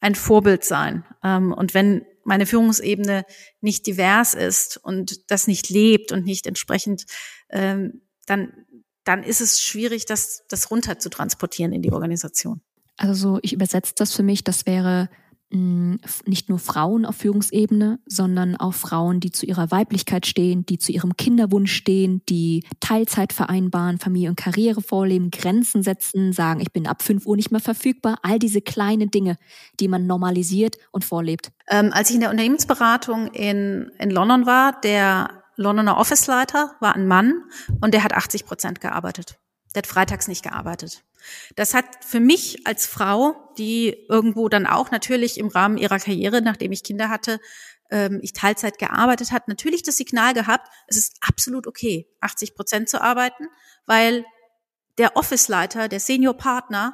ein 0.00 0.14
Vorbild 0.14 0.64
sein. 0.64 1.04
Ähm, 1.22 1.52
und 1.52 1.74
wenn 1.74 2.04
meine 2.24 2.46
Führungsebene 2.46 3.24
nicht 3.60 3.86
divers 3.86 4.34
ist 4.34 4.76
und 4.76 5.30
das 5.30 5.46
nicht 5.46 5.70
lebt 5.70 6.12
und 6.12 6.24
nicht 6.24 6.46
entsprechend, 6.46 7.04
ähm, 7.50 8.02
dann, 8.26 8.52
dann 9.04 9.22
ist 9.22 9.40
es 9.40 9.62
schwierig, 9.62 10.04
das, 10.04 10.44
das 10.48 10.70
runter 10.70 10.98
zu 10.98 11.08
transportieren 11.08 11.72
in 11.72 11.82
die 11.82 11.92
Organisation. 11.92 12.60
Also 12.96 13.38
ich 13.42 13.52
übersetze 13.52 13.94
das 13.96 14.14
für 14.14 14.22
mich, 14.22 14.44
das 14.44 14.66
wäre 14.66 15.08
nicht 15.50 16.50
nur 16.50 16.58
Frauen 16.58 17.06
auf 17.06 17.16
Führungsebene, 17.16 17.98
sondern 18.06 18.56
auch 18.56 18.74
Frauen, 18.74 19.20
die 19.20 19.30
zu 19.30 19.46
ihrer 19.46 19.70
Weiblichkeit 19.70 20.26
stehen, 20.26 20.66
die 20.66 20.78
zu 20.78 20.92
ihrem 20.92 21.16
Kinderwunsch 21.16 21.72
stehen, 21.72 22.22
die 22.28 22.64
Teilzeit 22.80 23.32
vereinbaren, 23.32 23.98
Familie 23.98 24.28
und 24.28 24.36
Karriere 24.36 24.82
vorleben, 24.82 25.30
Grenzen 25.30 25.82
setzen, 25.82 26.32
sagen, 26.34 26.60
ich 26.60 26.72
bin 26.72 26.86
ab 26.86 27.02
5 27.02 27.24
Uhr 27.24 27.36
nicht 27.36 27.50
mehr 27.50 27.60
verfügbar. 27.60 28.18
All 28.22 28.38
diese 28.38 28.60
kleinen 28.60 29.10
Dinge, 29.10 29.36
die 29.80 29.88
man 29.88 30.06
normalisiert 30.06 30.76
und 30.92 31.04
vorlebt. 31.04 31.50
Ähm, 31.70 31.92
als 31.92 32.10
ich 32.10 32.16
in 32.16 32.20
der 32.20 32.30
Unternehmensberatung 32.30 33.28
in, 33.28 33.90
in 33.98 34.10
London 34.10 34.44
war, 34.44 34.78
der 34.82 35.30
Londoner 35.56 35.96
Officeleiter 35.96 36.76
war 36.80 36.94
ein 36.94 37.08
Mann 37.08 37.42
und 37.80 37.94
der 37.94 38.04
hat 38.04 38.12
80 38.12 38.44
Prozent 38.44 38.80
gearbeitet. 38.80 39.38
Der 39.74 39.80
hat 39.80 39.86
freitags 39.86 40.28
nicht 40.28 40.42
gearbeitet. 40.42 41.04
Das 41.56 41.74
hat 41.74 42.04
für 42.04 42.20
mich 42.20 42.66
als 42.66 42.86
Frau, 42.86 43.52
die 43.58 44.06
irgendwo 44.08 44.48
dann 44.48 44.66
auch 44.66 44.90
natürlich 44.90 45.38
im 45.38 45.48
Rahmen 45.48 45.76
ihrer 45.76 45.98
Karriere, 45.98 46.42
nachdem 46.42 46.72
ich 46.72 46.84
Kinder 46.84 47.08
hatte, 47.08 47.40
ähm, 47.90 48.20
ich 48.22 48.32
Teilzeit 48.32 48.78
gearbeitet 48.78 49.32
hat, 49.32 49.48
natürlich 49.48 49.82
das 49.82 49.96
Signal 49.96 50.34
gehabt, 50.34 50.68
es 50.86 50.96
ist 50.96 51.16
absolut 51.20 51.66
okay, 51.66 52.08
80 52.20 52.54
Prozent 52.54 52.88
zu 52.88 53.00
arbeiten, 53.00 53.48
weil 53.86 54.24
der 54.98 55.16
Officeleiter, 55.16 55.88
der 55.88 56.00
Senior-Partner 56.00 56.92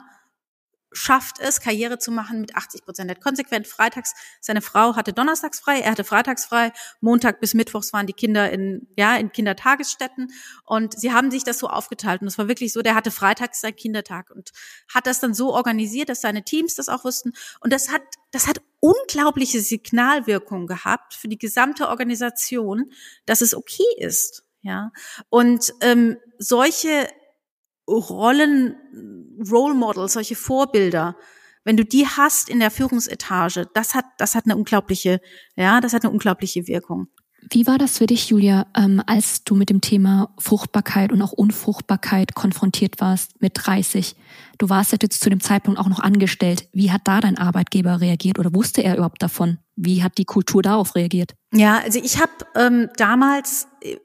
schafft 0.95 1.41
es, 1.41 1.61
Karriere 1.61 1.99
zu 1.99 2.11
machen 2.11 2.41
mit 2.41 2.57
80 2.57 2.85
Prozent. 2.85 3.11
Er 3.11 3.17
hat 3.17 3.23
konsequent 3.23 3.67
freitags, 3.67 4.15
seine 4.41 4.63
Frau 4.63 4.97
hatte 4.97 5.13
donnerstags 5.13 5.61
frei, 5.61 5.81
er 5.81 5.91
hatte 5.91 6.05
freitags 6.05 6.47
frei, 6.47 6.73
Montag 7.01 7.41
bis 7.41 7.53
Mittwochs 7.53 7.93
waren 7.93 8.07
die 8.07 8.13
Kinder 8.13 8.51
in, 8.51 8.87
ja, 8.97 9.17
in 9.17 9.33
Kindertagesstätten 9.33 10.33
und 10.65 10.99
sie 10.99 11.13
haben 11.13 11.31
sich 11.31 11.45
das 11.45 11.59
so 11.59 11.69
aufgeteilt 11.69 12.23
und 12.23 12.29
es 12.29 12.39
war 12.39 12.49
wirklich 12.49 12.73
so, 12.73 12.83
der 12.83 12.95
hatte 12.95 13.11
freitags 13.11 13.61
seinen 13.61 13.77
Kindertag 13.77 14.31
und 14.31 14.53
hat 14.93 15.07
das 15.07 15.21
dann 15.21 15.35
so 15.35 15.53
organisiert, 15.53 16.09
dass 16.09 16.21
seine 16.21 16.45
Teams 16.45 16.75
das 16.75 16.89
auch 16.89 17.05
wussten 17.05 17.33
und 17.61 17.73
das 17.73 17.91
hat, 17.91 18.03
das 18.31 18.47
hat 18.47 18.63
unglaubliche 18.81 19.61
Signalwirkung 19.61 20.67
gehabt 20.67 21.15
für 21.15 21.29
die 21.29 21.39
gesamte 21.39 21.89
Organisation, 21.89 22.93
dass 23.27 23.41
es 23.41 23.55
okay 23.55 23.85
ist, 23.99 24.45
ja. 24.63 24.93
Und 25.29 25.75
ähm, 25.81 26.19
solche 26.39 27.09
Rollen, 27.89 28.77
Role 29.51 29.75
Models, 29.75 30.15
solche 30.15 30.37
Vorbilder, 30.37 31.17
wenn 31.65 31.77
du 31.77 31.85
die 31.85 32.07
hast 32.07 32.49
in 32.49 32.61
der 32.61 32.71
Führungsetage, 32.71 33.67
das 33.73 33.95
hat, 33.95 34.05
das 34.19 34.35
hat 34.35 34.45
eine 34.45 34.57
unglaubliche, 34.57 35.21
ja, 35.57 35.81
das 35.81 35.95
hat 35.95 36.05
eine 36.05 36.13
unglaubliche 36.13 36.67
Wirkung. 36.69 37.09
Wie 37.51 37.67
war 37.67 37.77
das 37.77 37.99
für 37.99 38.07
dich, 38.07 38.31
Julia, 38.31 38.67
ähm, 38.75 39.03
als 39.07 39.45
du 39.45 39.55
mit 39.55 39.69
dem 39.69 39.81
Thema 39.81 40.35
Fruchtbarkeit 40.39 41.13
und 41.13 41.21
auch 41.21 41.33
Unfruchtbarkeit 41.33 42.35
konfrontiert 42.35 43.01
warst 43.01 43.41
mit 43.41 43.53
30? 43.55 44.17
Du 44.59 44.69
warst 44.71 44.93
ja 44.93 44.99
jetzt 45.01 45.23
zu 45.23 45.29
dem 45.29 45.41
Zeitpunkt 45.41 45.79
auch 45.79 45.89
noch 45.89 46.01
angestellt. 46.01 46.69
Wie 46.73 46.91
hat 46.91 47.03
da 47.05 47.21
dein 47.21 47.37
Arbeitgeber 47.37 48.01
reagiert 48.01 48.39
oder 48.39 48.55
wusste 48.55 48.83
er 48.83 48.95
überhaupt 48.95 49.23
davon? 49.23 49.59
Wie 49.77 50.03
hat 50.03 50.17
die 50.17 50.25
Kultur 50.25 50.63
darauf 50.63 50.95
reagiert? 50.95 51.35
Ja, 51.53 51.81
also 51.81 52.01
ich 52.03 52.19
habe 52.19 52.33
ähm, 52.55 52.89
damals 52.97 53.69
äh, 53.83 53.97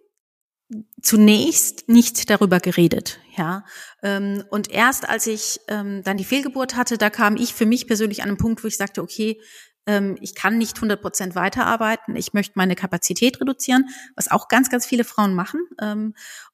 zunächst 1.01 1.87
nicht 1.87 2.29
darüber 2.29 2.59
geredet, 2.59 3.19
ja. 3.39 3.63
Ähm, 4.03 4.43
und 4.49 4.69
erst 4.69 5.07
als 5.07 5.25
ich 5.25 5.61
ähm, 5.69 6.03
dann 6.03 6.17
die 6.17 6.25
Fehlgeburt 6.25 6.75
hatte, 6.75 6.97
da 6.97 7.09
kam 7.09 7.37
ich 7.37 7.53
für 7.53 7.65
mich 7.65 7.87
persönlich 7.87 8.21
an 8.21 8.27
einen 8.27 8.37
Punkt, 8.37 8.63
wo 8.63 8.67
ich 8.67 8.75
sagte, 8.75 9.01
okay, 9.01 9.41
ähm, 9.85 10.17
ich 10.19 10.35
kann 10.35 10.57
nicht 10.57 10.75
100 10.75 11.01
Prozent 11.01 11.35
weiterarbeiten, 11.35 12.17
ich 12.17 12.33
möchte 12.33 12.53
meine 12.55 12.75
Kapazität 12.75 13.39
reduzieren, 13.39 13.85
was 14.15 14.29
auch 14.29 14.49
ganz, 14.49 14.69
ganz 14.69 14.85
viele 14.85 15.05
Frauen 15.05 15.33
machen. 15.33 15.61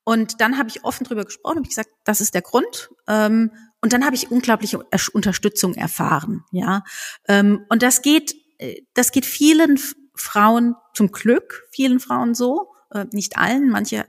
und 0.04 0.40
dann 0.42 0.60
habe 0.60 0.70
ich 0.70 0.84
offen 0.84 1.06
darüber 1.06 1.26
gesprochen, 1.26 1.58
habe 1.58 1.68
gesagt, 1.68 1.90
das 2.04 2.22
ist 2.22 2.36
der 2.36 2.44
Grund. 2.44 2.92
und 3.08 3.94
dann 3.94 4.06
habe 4.06 4.16
ich 4.16 4.32
unglaubliche 4.32 4.80
Unterstützung 5.14 5.74
erfahren, 5.74 6.44
ja. 6.52 6.84
und 7.28 7.82
das 7.82 8.04
geht, 8.04 8.36
äh, 8.60 8.82
das 8.94 9.12
geht 9.12 9.26
vielen 9.26 9.80
Frauen 10.16 10.76
zum 10.94 11.12
Glück, 11.12 11.68
vielen 11.72 12.00
Frauen 12.00 12.36
so 12.36 12.75
äh, 12.96 13.06
nicht 13.12 13.38
allen, 13.38 13.70
manche 13.70 14.06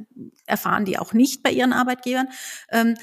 erfahren 0.47 0.85
die 0.85 0.99
auch 0.99 1.13
nicht 1.13 1.43
bei 1.43 1.51
ihren 1.51 1.73
Arbeitgebern. 1.73 2.29
Ähm, 2.71 2.97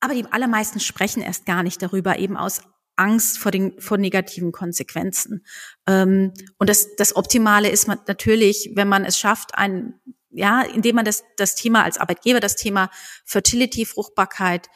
aber 0.00 0.14
die 0.14 0.26
allermeisten 0.30 0.78
sprechen 0.78 1.22
erst 1.22 1.46
gar 1.46 1.62
nicht 1.62 1.82
darüber, 1.82 2.18
eben 2.18 2.36
aus 2.36 2.60
Angst 2.96 3.38
vor 3.38 3.50
den 3.50 3.78
vor 3.80 3.98
negativen 3.98 4.52
Konsequenzen. 4.52 5.44
Ähm, 5.86 6.32
und 6.58 6.70
das, 6.70 6.94
das 6.96 7.16
Optimale 7.16 7.68
ist 7.68 7.88
natürlich, 7.88 8.70
wenn 8.74 8.88
man 8.88 9.04
es 9.04 9.18
schafft, 9.18 9.54
ein 9.54 10.00
ja, 10.36 10.60
indem 10.62 10.96
man 10.96 11.06
das, 11.06 11.24
das 11.36 11.54
Thema 11.54 11.82
als 11.82 11.96
Arbeitgeber, 11.96 12.40
das 12.40 12.56
Thema 12.56 12.90
Fertility, 13.24 13.86
Fruchtbarkeit 13.86 14.68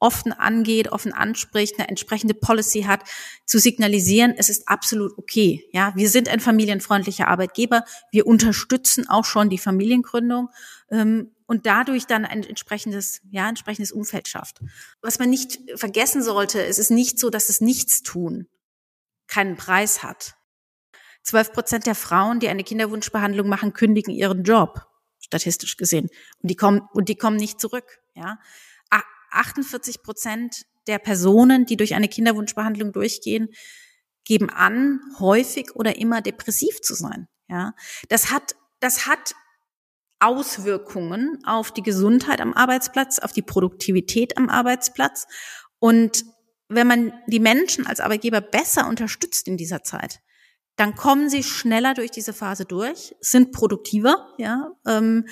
offen 0.00 0.32
angeht, 0.32 0.92
offen 0.92 1.12
anspricht, 1.12 1.78
eine 1.78 1.88
entsprechende 1.88 2.34
Policy 2.34 2.82
hat, 2.82 3.02
zu 3.44 3.58
signalisieren, 3.58 4.34
es 4.36 4.48
ist 4.48 4.68
absolut 4.68 5.16
okay. 5.18 5.68
Ja, 5.72 5.92
wir 5.96 6.08
sind 6.08 6.28
ein 6.28 6.40
familienfreundlicher 6.40 7.28
Arbeitgeber. 7.28 7.84
Wir 8.12 8.26
unterstützen 8.26 9.08
auch 9.08 9.24
schon 9.24 9.50
die 9.50 9.58
Familiengründung 9.58 10.50
ähm, 10.90 11.32
und 11.46 11.66
dadurch 11.66 12.06
dann 12.06 12.24
ein 12.24 12.44
entsprechendes, 12.44 13.22
ja, 13.30 13.48
entsprechendes 13.48 13.92
Umfeld 13.92 14.28
schafft. 14.28 14.60
Was 15.00 15.18
man 15.18 15.30
nicht 15.30 15.58
vergessen 15.74 16.22
sollte, 16.22 16.64
es 16.64 16.78
ist 16.78 16.90
nicht 16.90 17.18
so, 17.18 17.30
dass 17.30 17.48
es 17.48 17.60
nichts 17.60 18.02
tun 18.02 18.46
keinen 19.28 19.56
Preis 19.56 20.02
hat. 20.02 20.34
Zwölf 21.22 21.52
Prozent 21.52 21.86
der 21.86 21.94
Frauen, 21.94 22.40
die 22.40 22.48
eine 22.48 22.64
Kinderwunschbehandlung 22.64 23.48
machen, 23.48 23.74
kündigen 23.74 24.12
ihren 24.12 24.42
Job, 24.42 24.86
statistisch 25.20 25.76
gesehen. 25.76 26.08
Und 26.42 26.50
die 26.50 26.56
kommen, 26.56 26.80
und 26.92 27.08
die 27.08 27.16
kommen 27.16 27.36
nicht 27.36 27.60
zurück, 27.60 28.00
ja. 28.14 28.38
48 29.30 30.02
Prozent 30.02 30.66
der 30.86 30.98
Personen, 30.98 31.66
die 31.66 31.76
durch 31.76 31.94
eine 31.94 32.08
Kinderwunschbehandlung 32.08 32.92
durchgehen, 32.92 33.48
geben 34.24 34.50
an, 34.50 35.00
häufig 35.18 35.74
oder 35.74 35.96
immer 35.96 36.20
depressiv 36.20 36.80
zu 36.80 36.94
sein. 36.94 37.28
Ja, 37.48 37.74
das 38.08 38.30
hat, 38.30 38.56
das 38.80 39.06
hat 39.06 39.34
Auswirkungen 40.20 41.38
auf 41.46 41.72
die 41.72 41.82
Gesundheit 41.82 42.40
am 42.40 42.52
Arbeitsplatz, 42.52 43.18
auf 43.18 43.32
die 43.32 43.42
Produktivität 43.42 44.36
am 44.36 44.48
Arbeitsplatz. 44.48 45.26
Und 45.78 46.24
wenn 46.68 46.86
man 46.86 47.12
die 47.26 47.40
Menschen 47.40 47.86
als 47.86 48.00
Arbeitgeber 48.00 48.40
besser 48.40 48.86
unterstützt 48.88 49.48
in 49.48 49.56
dieser 49.56 49.82
Zeit, 49.82 50.20
dann 50.76 50.94
kommen 50.94 51.28
sie 51.28 51.42
schneller 51.42 51.94
durch 51.94 52.10
diese 52.10 52.32
Phase 52.32 52.64
durch, 52.64 53.14
sind 53.20 53.52
produktiver, 53.52 54.28
ja, 54.38 54.70
ähm, 54.86 55.26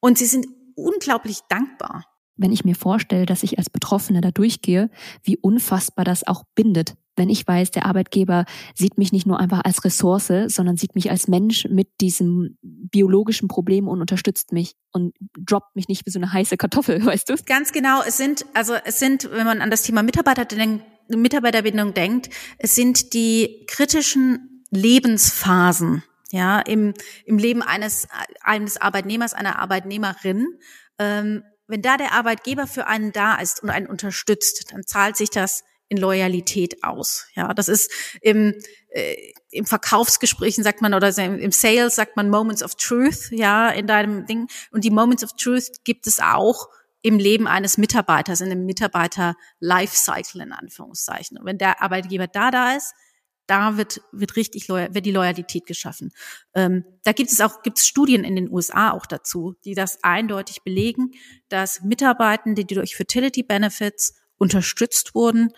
und 0.00 0.18
sie 0.18 0.26
sind 0.26 0.46
unglaublich 0.74 1.40
dankbar. 1.48 2.04
Wenn 2.42 2.52
ich 2.52 2.64
mir 2.64 2.74
vorstelle, 2.74 3.24
dass 3.24 3.42
ich 3.42 3.58
als 3.58 3.70
Betroffene 3.70 4.20
da 4.20 4.30
durchgehe, 4.30 4.90
wie 5.22 5.36
unfassbar 5.36 6.04
das 6.04 6.26
auch 6.26 6.42
bindet, 6.54 6.96
wenn 7.16 7.28
ich 7.28 7.46
weiß, 7.46 7.70
der 7.70 7.84
Arbeitgeber 7.86 8.46
sieht 8.74 8.96
mich 8.96 9.12
nicht 9.12 9.26
nur 9.26 9.38
einfach 9.38 9.60
als 9.64 9.84
Ressource, 9.84 10.32
sondern 10.46 10.76
sieht 10.76 10.94
mich 10.94 11.10
als 11.10 11.28
Mensch 11.28 11.66
mit 11.68 11.88
diesem 12.00 12.56
biologischen 12.62 13.48
Problem 13.48 13.86
und 13.86 14.00
unterstützt 14.00 14.52
mich 14.52 14.74
und 14.92 15.14
droppt 15.38 15.76
mich 15.76 15.88
nicht 15.88 16.06
wie 16.06 16.10
so 16.10 16.18
eine 16.18 16.32
heiße 16.32 16.56
Kartoffel, 16.56 17.04
weißt 17.06 17.28
du? 17.28 17.36
Ganz 17.46 17.72
genau. 17.72 18.02
Es 18.02 18.16
sind, 18.16 18.46
also 18.54 18.74
es 18.84 18.98
sind, 18.98 19.30
wenn 19.30 19.46
man 19.46 19.60
an 19.60 19.70
das 19.70 19.82
Thema 19.82 20.02
Mitarbeiter 20.02 20.44
denkt, 20.44 20.84
Mitarbeiterbindung 21.08 21.92
denkt, 21.94 22.30
es 22.58 22.74
sind 22.74 23.12
die 23.12 23.66
kritischen 23.68 24.64
Lebensphasen, 24.70 26.02
ja, 26.30 26.60
im, 26.60 26.94
im 27.26 27.36
Leben 27.36 27.60
eines, 27.60 28.08
eines 28.40 28.80
Arbeitnehmers, 28.80 29.34
einer 29.34 29.58
Arbeitnehmerin, 29.58 30.46
ähm, 30.98 31.42
wenn 31.72 31.80
da 31.80 31.96
der 31.96 32.12
Arbeitgeber 32.12 32.66
für 32.66 32.86
einen 32.86 33.12
da 33.12 33.36
ist 33.36 33.62
und 33.62 33.70
einen 33.70 33.86
unterstützt, 33.86 34.70
dann 34.72 34.86
zahlt 34.86 35.16
sich 35.16 35.30
das 35.30 35.64
in 35.88 35.96
Loyalität 35.96 36.84
aus. 36.84 37.28
Ja, 37.34 37.54
das 37.54 37.68
ist 37.68 37.90
im, 38.20 38.54
äh, 38.90 39.16
im 39.50 39.64
Verkaufsgesprächen 39.64 40.62
sagt 40.64 40.82
man 40.82 40.92
oder 40.92 41.16
im 41.16 41.50
Sales 41.50 41.94
sagt 41.94 42.14
man 42.14 42.28
Moments 42.28 42.62
of 42.62 42.74
Truth, 42.74 43.30
ja, 43.30 43.70
in 43.70 43.86
deinem 43.86 44.26
Ding. 44.26 44.48
Und 44.70 44.84
die 44.84 44.90
Moments 44.90 45.24
of 45.24 45.32
Truth 45.32 45.82
gibt 45.84 46.06
es 46.06 46.20
auch 46.20 46.68
im 47.00 47.18
Leben 47.18 47.48
eines 47.48 47.78
Mitarbeiters, 47.78 48.42
in 48.42 48.50
dem 48.50 48.66
Mitarbeiter 48.66 49.34
Lifecycle 49.58 50.42
in 50.42 50.52
Anführungszeichen. 50.52 51.38
Und 51.38 51.46
wenn 51.46 51.56
der 51.56 51.80
Arbeitgeber 51.80 52.26
da 52.26 52.50
da 52.50 52.76
ist, 52.76 52.92
da 53.46 53.76
wird, 53.76 54.00
wird 54.12 54.36
richtig 54.36 54.68
wird 54.68 55.04
die 55.04 55.12
Loyalität 55.12 55.66
geschaffen. 55.66 56.12
Ähm, 56.54 56.84
da 57.04 57.12
gibt 57.12 57.30
es 57.30 57.40
auch 57.40 57.62
gibt 57.62 57.78
es 57.78 57.86
Studien 57.86 58.24
in 58.24 58.36
den 58.36 58.50
USA 58.50 58.92
auch 58.92 59.06
dazu, 59.06 59.54
die 59.64 59.74
das 59.74 60.02
eindeutig 60.02 60.62
belegen, 60.62 61.12
dass 61.48 61.82
Mitarbeitende, 61.82 62.64
die 62.64 62.74
durch 62.74 62.96
Fertility 62.96 63.42
Benefits 63.42 64.14
unterstützt 64.38 65.14
wurden, 65.14 65.50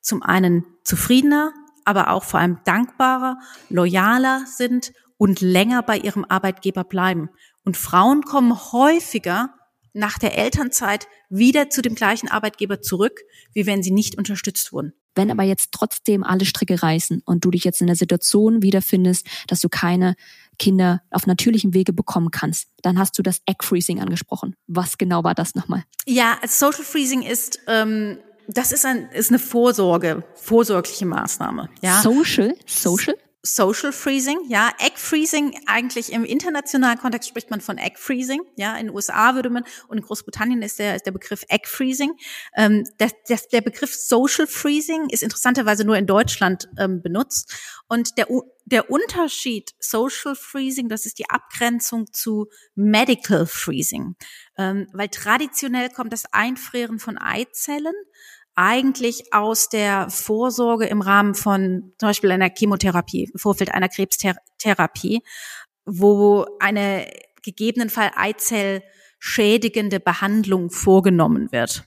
zum 0.00 0.22
einen 0.22 0.64
zufriedener, 0.84 1.52
aber 1.84 2.10
auch 2.10 2.24
vor 2.24 2.40
allem 2.40 2.58
dankbarer, 2.64 3.38
loyaler 3.68 4.44
sind 4.46 4.92
und 5.16 5.40
länger 5.40 5.82
bei 5.82 5.98
ihrem 5.98 6.24
Arbeitgeber 6.28 6.84
bleiben. 6.84 7.30
Und 7.64 7.76
Frauen 7.76 8.22
kommen 8.22 8.72
häufiger 8.72 9.54
nach 9.92 10.18
der 10.18 10.36
Elternzeit 10.36 11.06
wieder 11.28 11.70
zu 11.70 11.82
dem 11.82 11.94
gleichen 11.94 12.28
Arbeitgeber 12.28 12.80
zurück, 12.80 13.20
wie 13.52 13.66
wenn 13.66 13.82
sie 13.82 13.90
nicht 13.90 14.16
unterstützt 14.16 14.72
wurden. 14.72 14.94
Wenn 15.14 15.30
aber 15.30 15.42
jetzt 15.42 15.70
trotzdem 15.72 16.24
alle 16.24 16.44
Stricke 16.44 16.82
reißen 16.82 17.22
und 17.24 17.44
du 17.44 17.50
dich 17.50 17.64
jetzt 17.64 17.80
in 17.80 17.86
der 17.86 17.96
Situation 17.96 18.62
wiederfindest, 18.62 19.26
dass 19.46 19.60
du 19.60 19.68
keine 19.68 20.14
Kinder 20.58 21.02
auf 21.10 21.26
natürlichem 21.26 21.74
Wege 21.74 21.92
bekommen 21.92 22.30
kannst, 22.30 22.68
dann 22.82 22.98
hast 22.98 23.18
du 23.18 23.22
das 23.22 23.40
Egg 23.46 23.62
Freezing 23.62 24.00
angesprochen. 24.00 24.54
Was 24.66 24.98
genau 24.98 25.24
war 25.24 25.34
das 25.34 25.54
nochmal? 25.54 25.84
Ja, 26.06 26.38
Social 26.46 26.84
Freezing 26.84 27.22
ist 27.22 27.60
ähm, 27.66 28.18
das 28.48 28.72
ist, 28.72 28.84
ein, 28.84 29.08
ist 29.10 29.30
eine 29.30 29.38
Vorsorge, 29.38 30.24
vorsorgliche 30.34 31.06
Maßnahme. 31.06 31.68
Ja. 31.80 32.00
Social? 32.02 32.54
Social? 32.66 33.16
Social 33.44 33.92
Freezing, 33.92 34.38
ja, 34.48 34.70
Egg 34.78 34.96
Freezing, 34.96 35.58
eigentlich 35.66 36.12
im 36.12 36.24
internationalen 36.24 36.98
Kontext 36.98 37.28
spricht 37.28 37.50
man 37.50 37.60
von 37.60 37.76
Egg 37.76 37.96
Freezing, 37.98 38.40
ja, 38.56 38.76
in 38.76 38.86
den 38.86 38.94
USA 38.94 39.34
würde 39.34 39.50
man, 39.50 39.64
und 39.88 39.98
in 39.98 40.04
Großbritannien 40.04 40.62
ist 40.62 40.78
der, 40.78 40.94
ist 40.94 41.06
der 41.06 41.10
Begriff 41.10 41.44
Egg 41.48 41.66
Freezing. 41.66 42.12
Ähm, 42.56 42.84
der, 43.00 43.10
der, 43.28 43.40
der 43.50 43.60
Begriff 43.60 43.94
Social 43.94 44.46
Freezing 44.46 45.08
ist 45.10 45.24
interessanterweise 45.24 45.84
nur 45.84 45.96
in 45.96 46.06
Deutschland 46.06 46.68
ähm, 46.78 47.02
benutzt. 47.02 47.52
Und 47.88 48.16
der, 48.16 48.28
der 48.64 48.90
Unterschied 48.90 49.72
Social 49.80 50.36
Freezing, 50.36 50.88
das 50.88 51.04
ist 51.04 51.18
die 51.18 51.28
Abgrenzung 51.28 52.12
zu 52.12 52.48
Medical 52.76 53.46
Freezing, 53.46 54.14
ähm, 54.56 54.86
weil 54.92 55.08
traditionell 55.08 55.90
kommt 55.90 56.12
das 56.12 56.32
Einfrieren 56.32 57.00
von 57.00 57.18
Eizellen 57.18 57.94
eigentlich 58.54 59.32
aus 59.32 59.68
der 59.68 60.10
Vorsorge 60.10 60.86
im 60.86 61.00
Rahmen 61.00 61.34
von 61.34 61.94
zum 61.98 62.08
Beispiel 62.08 62.30
einer 62.30 62.50
Chemotherapie, 62.50 63.30
im 63.32 63.38
Vorfeld 63.38 63.72
einer 63.72 63.88
Krebstherapie, 63.88 65.22
wo 65.84 66.46
eine 66.60 67.10
gegebenenfalls 67.42 68.12
Eizell 68.16 68.82
schädigende 69.18 70.00
Behandlung 70.00 70.70
vorgenommen 70.70 71.52
wird. 71.52 71.84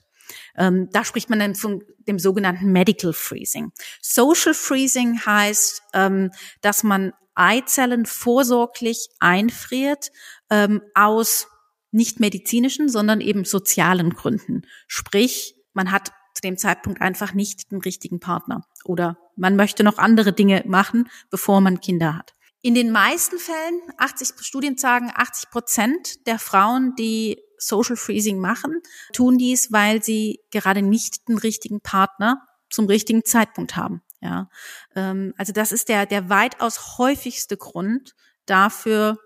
Ähm, 0.56 0.88
da 0.90 1.04
spricht 1.04 1.30
man 1.30 1.38
dann 1.38 1.54
von 1.54 1.84
dem 2.08 2.18
sogenannten 2.18 2.72
Medical 2.72 3.12
Freezing. 3.12 3.72
Social 4.00 4.54
Freezing 4.54 5.20
heißt, 5.24 5.82
ähm, 5.92 6.30
dass 6.62 6.82
man 6.82 7.12
Eizellen 7.34 8.06
vorsorglich 8.06 9.08
einfriert 9.20 10.10
ähm, 10.50 10.82
aus 10.94 11.48
nicht 11.90 12.20
medizinischen, 12.20 12.88
sondern 12.88 13.20
eben 13.20 13.44
sozialen 13.44 14.10
Gründen. 14.10 14.62
Sprich, 14.86 15.54
man 15.72 15.92
hat 15.92 16.12
zu 16.36 16.42
dem 16.42 16.58
Zeitpunkt 16.58 17.00
einfach 17.00 17.32
nicht 17.32 17.72
den 17.72 17.80
richtigen 17.80 18.20
Partner 18.20 18.66
oder 18.84 19.16
man 19.36 19.56
möchte 19.56 19.82
noch 19.84 19.96
andere 19.96 20.34
Dinge 20.34 20.62
machen, 20.66 21.08
bevor 21.30 21.62
man 21.62 21.80
Kinder 21.80 22.14
hat. 22.14 22.34
In 22.60 22.74
den 22.74 22.90
meisten 22.90 23.38
Fällen, 23.38 23.80
80 23.96 24.44
Studien 24.44 24.76
sagen, 24.76 25.10
80 25.14 25.50
Prozent 25.50 26.26
der 26.26 26.38
Frauen, 26.38 26.94
die 26.96 27.40
Social 27.56 27.96
Freezing 27.96 28.38
machen, 28.38 28.82
tun 29.14 29.38
dies, 29.38 29.72
weil 29.72 30.02
sie 30.02 30.40
gerade 30.50 30.82
nicht 30.82 31.26
den 31.28 31.38
richtigen 31.38 31.80
Partner 31.80 32.46
zum 32.68 32.86
richtigen 32.86 33.24
Zeitpunkt 33.24 33.76
haben. 33.76 34.02
Ja, 34.20 34.50
ähm, 34.94 35.32
also 35.38 35.52
das 35.52 35.72
ist 35.72 35.88
der 35.88 36.04
der 36.04 36.28
weitaus 36.28 36.98
häufigste 36.98 37.56
Grund 37.56 38.14
dafür 38.44 39.18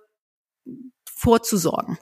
vorzusorgen. 1.05 1.99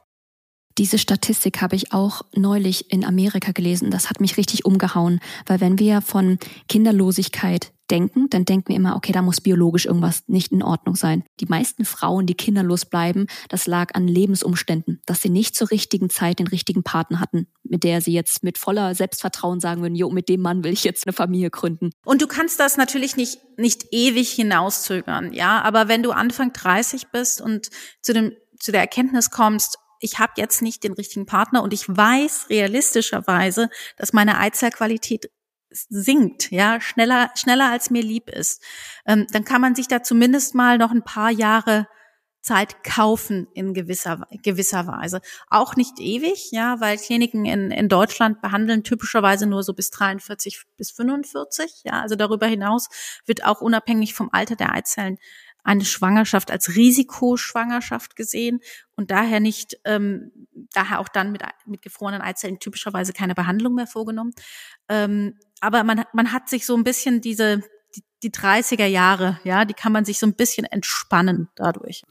Diese 0.78 0.98
Statistik 0.98 1.60
habe 1.60 1.74
ich 1.74 1.92
auch 1.92 2.22
neulich 2.34 2.92
in 2.92 3.04
Amerika 3.04 3.50
gelesen. 3.50 3.90
Das 3.90 4.10
hat 4.10 4.20
mich 4.20 4.36
richtig 4.36 4.64
umgehauen, 4.64 5.18
weil 5.46 5.60
wenn 5.60 5.78
wir 5.80 6.00
von 6.00 6.38
Kinderlosigkeit 6.68 7.72
denken, 7.90 8.28
dann 8.30 8.44
denken 8.44 8.68
wir 8.68 8.76
immer, 8.76 8.96
okay, 8.96 9.12
da 9.12 9.22
muss 9.22 9.40
biologisch 9.40 9.86
irgendwas 9.86 10.22
nicht 10.28 10.52
in 10.52 10.62
Ordnung 10.62 10.94
sein. 10.94 11.24
Die 11.40 11.46
meisten 11.46 11.84
Frauen, 11.84 12.26
die 12.26 12.34
kinderlos 12.34 12.84
bleiben, 12.84 13.26
das 13.48 13.66
lag 13.66 13.94
an 13.94 14.06
Lebensumständen, 14.06 15.00
dass 15.06 15.22
sie 15.22 15.30
nicht 15.30 15.56
zur 15.56 15.70
richtigen 15.70 16.10
Zeit 16.10 16.38
den 16.38 16.46
richtigen 16.46 16.82
Partner 16.82 17.18
hatten, 17.18 17.48
mit 17.64 17.84
der 17.84 18.00
sie 18.00 18.12
jetzt 18.12 18.44
mit 18.44 18.58
voller 18.58 18.94
Selbstvertrauen 18.94 19.58
sagen 19.58 19.82
würden, 19.82 19.94
jo, 19.94 20.10
mit 20.10 20.28
dem 20.28 20.42
Mann 20.42 20.64
will 20.64 20.72
ich 20.72 20.84
jetzt 20.84 21.06
eine 21.06 21.12
Familie 21.12 21.50
gründen. 21.50 21.90
Und 22.04 22.22
du 22.22 22.26
kannst 22.26 22.60
das 22.60 22.76
natürlich 22.76 23.16
nicht, 23.16 23.38
nicht 23.56 23.86
ewig 23.90 24.30
hinauszögern, 24.30 25.32
ja, 25.32 25.62
aber 25.62 25.88
wenn 25.88 26.02
du 26.02 26.12
Anfang 26.12 26.52
30 26.52 27.08
bist 27.08 27.40
und 27.40 27.70
zu 28.02 28.12
dem, 28.12 28.32
zu 28.60 28.70
der 28.70 28.82
Erkenntnis 28.82 29.30
kommst, 29.30 29.78
ich 30.00 30.18
habe 30.18 30.32
jetzt 30.36 30.62
nicht 30.62 30.84
den 30.84 30.92
richtigen 30.92 31.26
Partner 31.26 31.62
und 31.62 31.72
ich 31.72 31.88
weiß 31.88 32.46
realistischerweise, 32.50 33.70
dass 33.96 34.12
meine 34.12 34.38
Eizellqualität 34.38 35.30
sinkt, 35.70 36.50
ja, 36.50 36.80
schneller, 36.80 37.30
schneller 37.34 37.70
als 37.70 37.90
mir 37.90 38.02
lieb 38.02 38.30
ist, 38.30 38.62
ähm, 39.06 39.26
dann 39.32 39.44
kann 39.44 39.60
man 39.60 39.74
sich 39.74 39.88
da 39.88 40.02
zumindest 40.02 40.54
mal 40.54 40.78
noch 40.78 40.90
ein 40.90 41.04
paar 41.04 41.30
Jahre 41.30 41.86
Zeit 42.40 42.82
kaufen 42.82 43.48
in 43.52 43.74
gewisser, 43.74 44.26
gewisser 44.42 44.86
Weise. 44.86 45.20
Auch 45.48 45.76
nicht 45.76 45.98
ewig, 45.98 46.50
ja, 46.50 46.80
weil 46.80 46.96
Kliniken 46.96 47.44
in, 47.44 47.70
in 47.70 47.88
Deutschland 47.88 48.40
behandeln 48.40 48.84
typischerweise 48.84 49.46
nur 49.46 49.62
so 49.62 49.74
bis 49.74 49.90
43 49.90 50.62
bis 50.76 50.90
45, 50.92 51.82
ja, 51.84 52.00
also 52.00 52.14
darüber 52.14 52.46
hinaus 52.46 52.88
wird 53.26 53.44
auch 53.44 53.60
unabhängig 53.60 54.14
vom 54.14 54.30
Alter 54.32 54.56
der 54.56 54.72
Eizellen 54.72 55.18
eine 55.64 55.84
Schwangerschaft 55.84 56.50
als 56.50 56.74
Risikoschwangerschaft 56.74 58.16
gesehen 58.16 58.60
und 58.96 59.10
daher 59.10 59.40
nicht, 59.40 59.78
ähm, 59.84 60.32
daher 60.72 61.00
auch 61.00 61.08
dann 61.08 61.32
mit, 61.32 61.42
mit 61.66 61.82
gefrorenen 61.82 62.22
Eizellen 62.22 62.58
typischerweise 62.58 63.12
keine 63.12 63.34
Behandlung 63.34 63.74
mehr 63.74 63.86
vorgenommen. 63.86 64.32
Ähm, 64.88 65.34
aber 65.60 65.84
man, 65.84 66.04
man 66.12 66.32
hat 66.32 66.48
sich 66.48 66.64
so 66.64 66.76
ein 66.76 66.84
bisschen 66.84 67.20
diese, 67.20 67.62
die, 67.94 68.02
die 68.22 68.30
30er 68.30 68.86
Jahre, 68.86 69.40
ja, 69.44 69.64
die 69.64 69.74
kann 69.74 69.92
man 69.92 70.04
sich 70.04 70.18
so 70.18 70.26
ein 70.26 70.34
bisschen 70.34 70.64
entspannen 70.64 71.48
dadurch. 71.56 72.02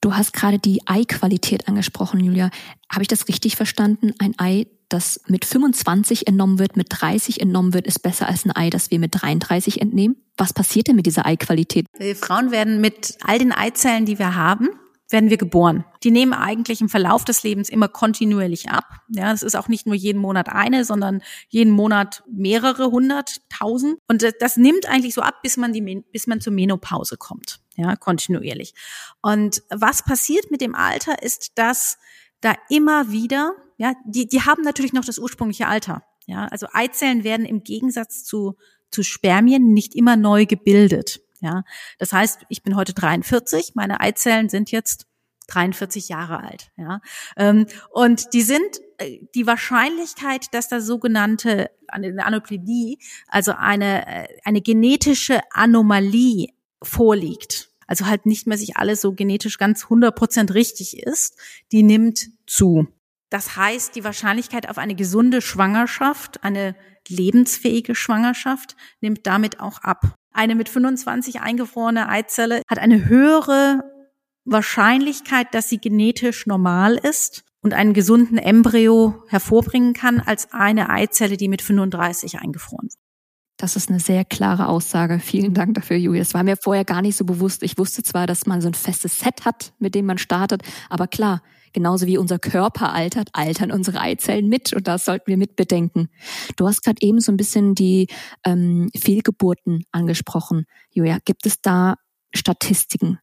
Du 0.00 0.14
hast 0.14 0.32
gerade 0.32 0.58
die 0.58 0.82
Eiqualität 0.86 1.68
angesprochen, 1.68 2.20
Julia. 2.20 2.50
Habe 2.90 3.02
ich 3.02 3.08
das 3.08 3.28
richtig 3.28 3.56
verstanden? 3.56 4.14
Ein 4.18 4.34
Ei, 4.38 4.66
das 4.88 5.20
mit 5.26 5.44
25 5.44 6.26
entnommen 6.26 6.58
wird, 6.58 6.76
mit 6.76 6.88
30 6.90 7.40
entnommen 7.40 7.74
wird, 7.74 7.86
ist 7.86 8.00
besser 8.02 8.28
als 8.28 8.44
ein 8.44 8.54
Ei, 8.54 8.70
das 8.70 8.90
wir 8.90 8.98
mit 8.98 9.20
33 9.20 9.80
entnehmen? 9.80 10.16
Was 10.36 10.52
passiert 10.52 10.88
denn 10.88 10.96
mit 10.96 11.06
dieser 11.06 11.26
Eiqualität? 11.26 11.86
Wir 11.98 12.16
Frauen 12.16 12.50
werden 12.50 12.80
mit 12.80 13.16
all 13.22 13.38
den 13.38 13.52
Eizellen, 13.52 14.06
die 14.06 14.18
wir 14.18 14.34
haben, 14.34 14.68
werden 15.08 15.30
wir 15.30 15.36
geboren. 15.36 15.84
Die 16.02 16.10
nehmen 16.10 16.32
eigentlich 16.32 16.80
im 16.80 16.88
Verlauf 16.88 17.24
des 17.24 17.42
Lebens 17.42 17.68
immer 17.68 17.88
kontinuierlich 17.88 18.70
ab. 18.70 18.84
Ja, 19.08 19.32
es 19.32 19.42
ist 19.42 19.54
auch 19.54 19.68
nicht 19.68 19.86
nur 19.86 19.94
jeden 19.94 20.20
Monat 20.20 20.48
eine, 20.48 20.84
sondern 20.84 21.22
jeden 21.48 21.72
Monat 21.72 22.24
mehrere 22.30 22.90
hundert, 22.90 23.40
tausend. 23.48 23.98
Und 24.08 24.26
das 24.40 24.56
nimmt 24.56 24.86
eigentlich 24.86 25.14
so 25.14 25.22
ab, 25.22 25.42
bis 25.42 25.56
man 25.56 25.72
die, 25.72 26.04
bis 26.12 26.26
man 26.26 26.40
zur 26.40 26.52
Menopause 26.52 27.16
kommt. 27.16 27.60
Ja, 27.76 27.94
kontinuierlich. 27.94 28.74
Und 29.22 29.62
was 29.70 30.02
passiert 30.02 30.50
mit 30.50 30.60
dem 30.60 30.74
Alter 30.74 31.22
ist, 31.22 31.52
dass 31.56 31.98
da 32.40 32.54
immer 32.68 33.10
wieder, 33.12 33.54
ja, 33.76 33.94
die, 34.04 34.26
die 34.26 34.42
haben 34.42 34.62
natürlich 34.62 34.92
noch 34.92 35.04
das 35.04 35.18
ursprüngliche 35.18 35.66
Alter. 35.66 36.02
Ja, 36.26 36.46
also 36.46 36.66
Eizellen 36.72 37.24
werden 37.24 37.46
im 37.46 37.62
Gegensatz 37.62 38.24
zu, 38.24 38.56
zu 38.90 39.02
Spermien 39.02 39.72
nicht 39.72 39.94
immer 39.94 40.16
neu 40.16 40.46
gebildet. 40.46 41.20
Ja, 41.40 41.64
das 41.98 42.12
heißt, 42.12 42.42
ich 42.48 42.62
bin 42.62 42.76
heute 42.76 42.94
43, 42.94 43.72
meine 43.74 44.00
Eizellen 44.00 44.48
sind 44.48 44.72
jetzt 44.72 45.06
43 45.48 46.08
Jahre 46.08 46.42
alt. 46.42 46.72
Ja, 46.76 47.00
ähm, 47.36 47.66
und 47.90 48.32
die 48.32 48.42
sind 48.42 48.80
äh, 48.98 49.20
die 49.34 49.46
Wahrscheinlichkeit, 49.46 50.52
dass 50.52 50.68
da 50.68 50.80
sogenannte 50.80 51.70
eine 51.88 52.16
also 53.28 53.52
eine 53.52 54.06
äh, 54.06 54.28
eine 54.44 54.60
genetische 54.60 55.40
Anomalie 55.50 56.48
vorliegt, 56.82 57.70
also 57.86 58.06
halt 58.06 58.26
nicht 58.26 58.46
mehr 58.46 58.58
sich 58.58 58.76
alles 58.76 59.00
so 59.00 59.12
genetisch 59.12 59.58
ganz 59.58 59.84
100% 59.84 60.54
richtig 60.54 60.98
ist, 60.98 61.38
die 61.70 61.82
nimmt 61.82 62.30
zu. 62.46 62.88
Das 63.30 63.56
heißt, 63.56 63.96
die 63.96 64.04
Wahrscheinlichkeit 64.04 64.68
auf 64.68 64.78
eine 64.78 64.94
gesunde 64.94 65.40
Schwangerschaft, 65.40 66.44
eine 66.44 66.76
lebensfähige 67.08 67.94
Schwangerschaft, 67.94 68.76
nimmt 69.00 69.26
damit 69.26 69.60
auch 69.60 69.78
ab. 69.78 70.14
Eine 70.32 70.54
mit 70.54 70.68
25 70.68 71.40
eingefrorene 71.40 72.08
Eizelle 72.08 72.62
hat 72.68 72.78
eine 72.78 73.06
höhere 73.06 73.82
Wahrscheinlichkeit, 74.44 75.54
dass 75.54 75.68
sie 75.68 75.78
genetisch 75.78 76.46
normal 76.46 76.96
ist 76.96 77.42
und 77.62 77.74
einen 77.74 77.94
gesunden 77.94 78.38
Embryo 78.38 79.24
hervorbringen 79.28 79.92
kann, 79.92 80.20
als 80.20 80.52
eine 80.52 80.88
Eizelle, 80.88 81.36
die 81.36 81.48
mit 81.48 81.62
35 81.62 82.38
eingefroren 82.38 82.86
ist. 82.86 82.98
Das 83.56 83.74
ist 83.74 83.88
eine 83.88 84.00
sehr 84.00 84.24
klare 84.24 84.68
Aussage. 84.68 85.18
Vielen 85.18 85.54
Dank 85.54 85.74
dafür, 85.74 85.96
Julia. 85.96 86.20
Es 86.20 86.34
war 86.34 86.42
mir 86.42 86.56
vorher 86.56 86.84
gar 86.84 87.00
nicht 87.00 87.16
so 87.16 87.24
bewusst. 87.24 87.62
Ich 87.62 87.78
wusste 87.78 88.02
zwar, 88.02 88.26
dass 88.26 88.46
man 88.46 88.60
so 88.60 88.68
ein 88.68 88.74
festes 88.74 89.18
Set 89.18 89.46
hat, 89.46 89.72
mit 89.78 89.94
dem 89.94 90.04
man 90.06 90.18
startet, 90.18 90.62
aber 90.90 91.08
klar, 91.08 91.42
genauso 91.72 92.06
wie 92.06 92.18
unser 92.18 92.38
Körper 92.38 92.92
altert, 92.92 93.30
altern 93.32 93.70
unsere 93.70 94.00
Eizellen 94.00 94.48
mit 94.48 94.72
und 94.72 94.86
das 94.88 95.04
sollten 95.04 95.26
wir 95.26 95.36
mitbedenken. 95.36 96.08
Du 96.56 96.66
hast 96.66 96.82
gerade 96.82 96.98
eben 97.00 97.20
so 97.20 97.32
ein 97.32 97.36
bisschen 97.36 97.74
die 97.74 98.08
ähm, 98.44 98.90
Fehlgeburten 98.96 99.84
angesprochen. 99.92 100.66
Julia, 100.90 101.18
gibt 101.24 101.46
es 101.46 101.60
da 101.60 101.96
Statistiken? 102.34 103.18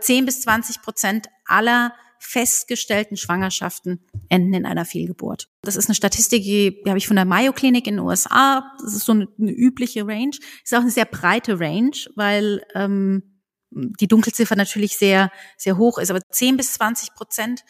10 0.00 0.26
bis 0.26 0.42
20 0.42 0.82
Prozent 0.82 1.26
aller 1.44 1.92
festgestellten 2.18 3.16
Schwangerschaften 3.16 4.04
enden 4.28 4.54
in 4.54 4.66
einer 4.66 4.84
Fehlgeburt. 4.84 5.48
Das 5.62 5.76
ist 5.76 5.88
eine 5.88 5.94
Statistik, 5.94 6.42
die, 6.42 6.82
habe 6.86 6.98
ich 6.98 7.06
von 7.06 7.16
der 7.16 7.24
Mayo 7.24 7.52
Klinik 7.52 7.86
in 7.86 7.96
den 7.96 8.04
USA. 8.04 8.72
Das 8.80 8.94
ist 8.94 9.06
so 9.06 9.12
eine, 9.12 9.28
eine 9.38 9.52
übliche 9.52 10.06
Range. 10.06 10.36
Ist 10.64 10.74
auch 10.74 10.80
eine 10.80 10.90
sehr 10.90 11.04
breite 11.04 11.60
Range, 11.60 11.96
weil 12.16 12.62
ähm, 12.74 13.27
die 13.70 14.08
Dunkelziffer 14.08 14.56
natürlich 14.56 14.96
sehr, 14.96 15.30
sehr 15.56 15.76
hoch 15.76 15.98
ist. 15.98 16.10
Aber 16.10 16.20
10 16.20 16.56
bis 16.56 16.72
20 16.74 17.14
Prozent 17.14 17.64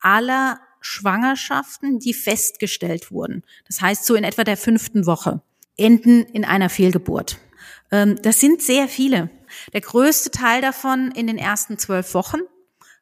aller 0.00 0.60
Schwangerschaften, 0.80 1.98
die 1.98 2.14
festgestellt 2.14 3.10
wurden, 3.10 3.44
das 3.66 3.80
heißt 3.80 4.04
so 4.04 4.14
in 4.14 4.24
etwa 4.24 4.44
der 4.44 4.56
fünften 4.56 5.06
Woche, 5.06 5.42
enden 5.76 6.24
in 6.24 6.44
einer 6.44 6.70
Fehlgeburt. 6.70 7.38
Ähm, 7.90 8.16
das 8.22 8.40
sind 8.40 8.62
sehr 8.62 8.88
viele. 8.88 9.30
Der 9.72 9.80
größte 9.80 10.30
Teil 10.30 10.60
davon 10.60 11.12
in 11.12 11.26
den 11.26 11.38
ersten 11.38 11.78
zwölf 11.78 12.14
Wochen 12.14 12.40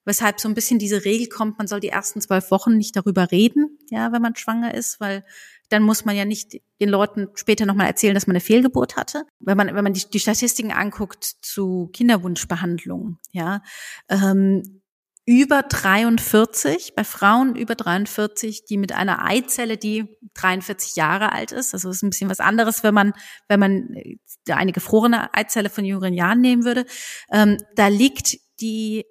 weshalb 0.04 0.40
so 0.40 0.48
ein 0.48 0.54
bisschen 0.54 0.78
diese 0.78 1.04
Regel 1.04 1.28
kommt, 1.28 1.58
man 1.58 1.66
soll 1.66 1.80
die 1.80 1.88
ersten 1.88 2.20
zwölf 2.20 2.50
Wochen 2.50 2.76
nicht 2.76 2.96
darüber 2.96 3.30
reden, 3.30 3.78
ja, 3.90 4.12
wenn 4.12 4.22
man 4.22 4.36
schwanger 4.36 4.74
ist, 4.74 5.00
weil 5.00 5.24
dann 5.70 5.82
muss 5.82 6.04
man 6.04 6.16
ja 6.16 6.24
nicht 6.24 6.60
den 6.80 6.88
Leuten 6.88 7.28
später 7.34 7.64
nochmal 7.64 7.86
erzählen, 7.86 8.14
dass 8.14 8.26
man 8.26 8.34
eine 8.34 8.40
Fehlgeburt 8.40 8.96
hatte. 8.96 9.24
Wenn 9.38 9.56
man, 9.56 9.74
wenn 9.74 9.84
man 9.84 9.92
die, 9.92 10.04
die 10.10 10.20
Statistiken 10.20 10.72
anguckt 10.72 11.24
zu 11.24 11.88
Kinderwunschbehandlungen, 11.92 13.18
ja, 13.32 13.62
ähm, 14.08 14.82
über 15.26 15.62
43, 15.62 16.94
bei 16.96 17.04
Frauen 17.04 17.54
über 17.54 17.76
43, 17.76 18.64
die 18.64 18.76
mit 18.76 18.92
einer 18.92 19.24
Eizelle, 19.24 19.76
die 19.76 20.18
43 20.34 20.96
Jahre 20.96 21.30
alt 21.30 21.52
ist, 21.52 21.72
also 21.72 21.90
ist 21.90 22.02
ein 22.02 22.10
bisschen 22.10 22.30
was 22.30 22.40
anderes, 22.40 22.82
wenn 22.82 22.94
man, 22.94 23.12
wenn 23.46 23.60
man 23.60 23.94
äh, 23.94 24.16
eine 24.48 24.72
gefrorene 24.72 25.32
Eizelle 25.32 25.70
von 25.70 25.84
jüngeren 25.84 26.14
Jahren 26.14 26.40
nehmen 26.40 26.64
würde, 26.64 26.84
ähm, 27.30 27.58
da 27.76 27.86
liegt 27.86 28.38
die 28.60 29.04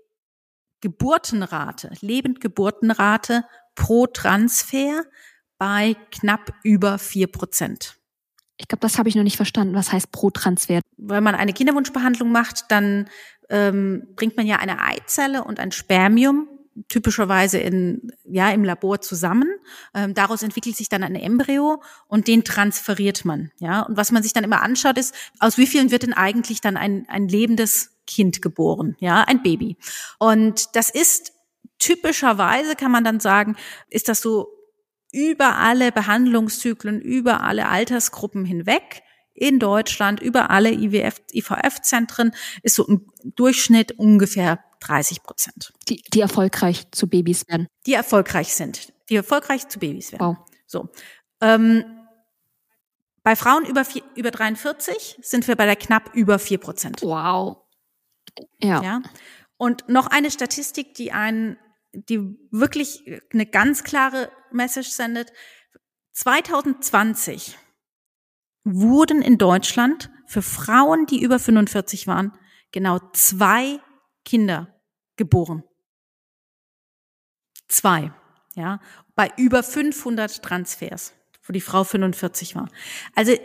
Geburtenrate, 0.82 1.92
Lebendgeburtenrate 2.02 3.46
pro 3.76 4.08
Transfer 4.08 5.06
bei 5.60 5.96
knapp 6.10 6.54
über 6.64 6.98
vier 6.98 7.28
Prozent. 7.28 7.98
Ich 8.58 8.68
glaube, 8.68 8.82
das 8.82 8.98
habe 8.98 9.08
ich 9.08 9.16
noch 9.16 9.24
nicht 9.24 9.38
verstanden. 9.38 9.76
Was 9.76 9.92
heißt 9.92 10.12
pro 10.12 10.32
Transfer? 10.32 10.82
Wenn 10.98 11.24
man 11.24 11.36
eine 11.36 11.54
Kinderwunschbehandlung 11.54 12.32
macht, 12.32 12.66
dann 12.70 13.08
ähm, 13.50 14.08
bringt 14.16 14.36
man 14.36 14.48
ja 14.48 14.58
eine 14.58 14.82
Eizelle 14.82 15.44
und 15.44 15.60
ein 15.60 15.72
Spermium 15.72 16.48
typischerweise 16.88 17.58
in, 17.58 18.12
ja, 18.24 18.52
im 18.52 18.64
Labor 18.64 19.02
zusammen. 19.02 19.50
Ähm, 19.94 20.14
daraus 20.14 20.44
entwickelt 20.44 20.78
sich 20.78 20.88
dann 20.88 21.04
ein 21.04 21.16
Embryo 21.16 21.82
und 22.08 22.28
den 22.28 22.44
transferiert 22.44 23.26
man. 23.26 23.52
Ja, 23.60 23.82
und 23.82 23.98
was 23.98 24.12
man 24.12 24.24
sich 24.24 24.34
dann 24.34 24.44
immer 24.44 24.62
anschaut, 24.62 24.98
ist, 24.98 25.14
aus 25.40 25.58
wie 25.58 25.68
vielen 25.68 25.92
wird 25.92 26.04
denn 26.04 26.14
eigentlich 26.14 26.62
dann 26.62 26.78
ein, 26.78 27.06
ein 27.10 27.28
lebendes 27.28 27.92
Kind 28.08 28.42
geboren, 28.42 28.96
ja, 29.00 29.24
ein 29.24 29.44
Baby. 29.44 29.78
Und 30.20 30.76
das 30.76 30.90
ist 30.90 31.34
typischerweise, 31.80 32.76
kann 32.76 32.92
man 32.92 33.04
dann 33.04 33.20
sagen, 33.20 33.56
ist 33.90 34.08
das 34.08 34.22
so 34.22 34.59
über 35.12 35.58
alle 35.58 35.92
Behandlungszyklen, 35.92 37.02
über 37.02 37.42
alle 37.44 37.68
Altersgruppen 37.68 38.46
hinweg 38.46 39.04
in 39.34 39.60
Deutschland, 39.60 40.20
über 40.20 40.50
alle 40.50 40.72
IWF, 40.72 41.22
IVF-Zentren, 41.32 42.34
ist 42.62 42.76
so 42.76 42.86
ein 42.88 43.08
Durchschnitt 43.24 43.94
ungefähr 43.94 44.60
30 44.82 45.24
Prozent. 45.24 45.74
Die, 45.88 46.04
die 46.14 46.22
erfolgreich 46.22 46.92
zu 46.92 47.08
Babys 47.08 47.48
werden. 47.48 47.68
Die 47.86 47.94
erfolgreich 47.94 48.54
sind. 48.54 48.94
Die 49.10 49.16
erfolgreich 49.16 49.68
zu 49.68 49.80
Babys 49.80 50.12
werden. 50.12 50.26
Wow. 50.26 50.38
So. 50.66 50.90
Ähm, 51.42 51.86
bei 53.24 53.36
Frauen 53.36 53.66
über, 53.66 53.86
vier, 53.86 54.04
über 54.16 54.32
43 54.32 55.20
sind 55.22 55.48
wir 55.48 55.56
bei 55.56 55.66
der 55.66 55.76
knapp 55.76 56.14
über 56.14 56.40
4 56.40 56.58
Prozent. 56.58 57.02
Wow. 57.02 57.58
Ja. 58.62 58.82
ja. 58.82 59.02
Und 59.58 59.90
noch 59.90 60.08
eine 60.08 60.32
Statistik, 60.32 60.94
die 60.96 61.12
einen, 61.12 61.58
die 61.94 62.20
wirklich 62.52 63.04
eine 63.34 63.46
ganz 63.46 63.84
klare 63.84 64.32
Message 64.52 64.90
sendet. 64.90 65.32
2020 66.14 67.58
wurden 68.64 69.22
in 69.22 69.38
Deutschland 69.38 70.12
für 70.28 70.42
Frauen, 70.42 71.06
die 71.06 71.22
über 71.22 71.40
45 71.40 72.08
waren, 72.08 72.34
genau 72.72 73.00
zwei 73.14 73.80
Kinder 74.26 74.80
geboren. 75.16 75.64
Zwei, 77.68 78.12
ja, 78.56 78.80
bei 79.16 79.32
über 79.38 79.64
500 79.64 80.42
Transfers, 80.44 81.14
wo 81.44 81.54
die 81.54 81.62
Frau 81.62 81.84
45 81.84 82.56
war. 82.56 82.70
Also 83.16 83.36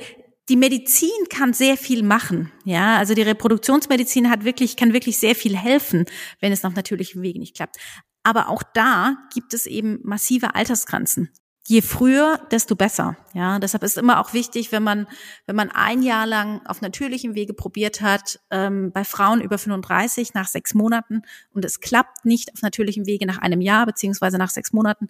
die 0.49 0.57
Medizin 0.57 1.29
kann 1.31 1.55
sehr 1.55 1.77
viel 1.77 2.03
machen, 2.03 2.53
ja. 2.65 2.99
Also 2.99 3.15
die 3.15 3.23
Reproduktionsmedizin 3.23 4.31
hat 4.31 4.45
wirklich, 4.45 4.77
kann 4.77 4.93
wirklich 4.93 5.19
sehr 5.19 5.35
viel 5.35 5.57
helfen, 5.57 6.05
wenn 6.41 6.53
es 6.53 6.65
auf 6.65 6.75
natürlichem 6.75 7.23
Wege 7.23 7.39
nicht 7.39 7.57
klappt. 7.57 7.77
Aber 8.25 8.49
auch 8.49 8.63
da 8.63 9.17
gibt 9.33 9.55
es 9.55 9.67
eben 9.67 10.01
massive 10.03 10.55
Altersgrenzen. 10.55 11.31
Je 11.67 11.81
früher, 11.81 12.41
desto 12.51 12.77
besser. 12.77 13.17
Ja, 13.33 13.59
deshalb 13.59 13.83
ist 13.85 13.97
immer 13.97 14.21
auch 14.21 14.35
wichtig, 14.35 14.71
wenn 14.71 14.83
man, 14.83 15.07
wenn 15.47 15.57
man 15.57 15.71
ein 15.71 16.03
Jahr 16.03 16.27
lang 16.27 16.61
auf 16.67 16.83
natürlichem 16.83 17.35
Wege 17.35 17.55
probiert 17.55 18.03
hat, 18.03 18.39
ähm, 18.51 18.93
bei 18.93 19.03
Frauen 19.05 19.41
über 19.41 19.57
35 19.57 20.35
nach 20.35 20.47
sechs 20.47 20.75
Monaten 20.75 21.23
und 21.53 21.65
es 21.65 21.81
klappt 21.81 22.27
nicht 22.27 22.53
auf 22.53 22.61
natürlichem 22.61 23.07
Wege 23.07 23.25
nach 23.25 23.39
einem 23.39 23.63
Jahr 23.63 23.87
beziehungsweise 23.87 24.37
nach 24.37 24.51
sechs 24.51 24.75
Monaten, 24.75 25.09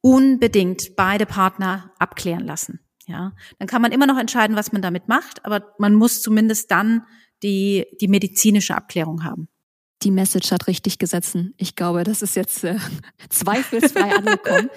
unbedingt 0.00 0.96
beide 0.96 1.24
Partner 1.24 1.92
abklären 2.00 2.44
lassen. 2.44 2.80
Ja, 3.06 3.32
dann 3.58 3.68
kann 3.68 3.82
man 3.82 3.92
immer 3.92 4.06
noch 4.06 4.18
entscheiden, 4.18 4.56
was 4.56 4.72
man 4.72 4.82
damit 4.82 5.08
macht, 5.08 5.44
aber 5.44 5.74
man 5.78 5.94
muss 5.94 6.20
zumindest 6.20 6.70
dann 6.70 7.06
die, 7.44 7.86
die 8.00 8.08
medizinische 8.08 8.74
Abklärung 8.74 9.22
haben. 9.22 9.48
Die 10.04 10.10
Message 10.10 10.52
hat 10.52 10.66
richtig 10.66 10.98
gesetzt. 10.98 11.36
Ich 11.56 11.76
glaube, 11.76 12.04
das 12.04 12.22
ist 12.22 12.36
jetzt 12.36 12.62
äh, 12.64 12.76
zweifelsfrei 13.30 14.14
angekommen. 14.14 14.70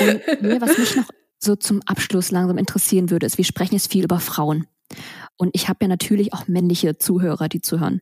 Und 0.00 0.42
mir, 0.42 0.60
was 0.60 0.78
mich 0.78 0.96
noch 0.96 1.08
so 1.38 1.56
zum 1.56 1.82
Abschluss 1.86 2.30
langsam 2.30 2.58
interessieren 2.58 3.10
würde, 3.10 3.26
ist, 3.26 3.36
wir 3.36 3.44
sprechen 3.44 3.74
jetzt 3.74 3.92
viel 3.92 4.04
über 4.04 4.20
Frauen. 4.20 4.66
Und 5.36 5.50
ich 5.54 5.68
habe 5.68 5.78
ja 5.82 5.88
natürlich 5.88 6.32
auch 6.32 6.48
männliche 6.48 6.98
Zuhörer, 6.98 7.48
die 7.48 7.60
zuhören. 7.60 8.00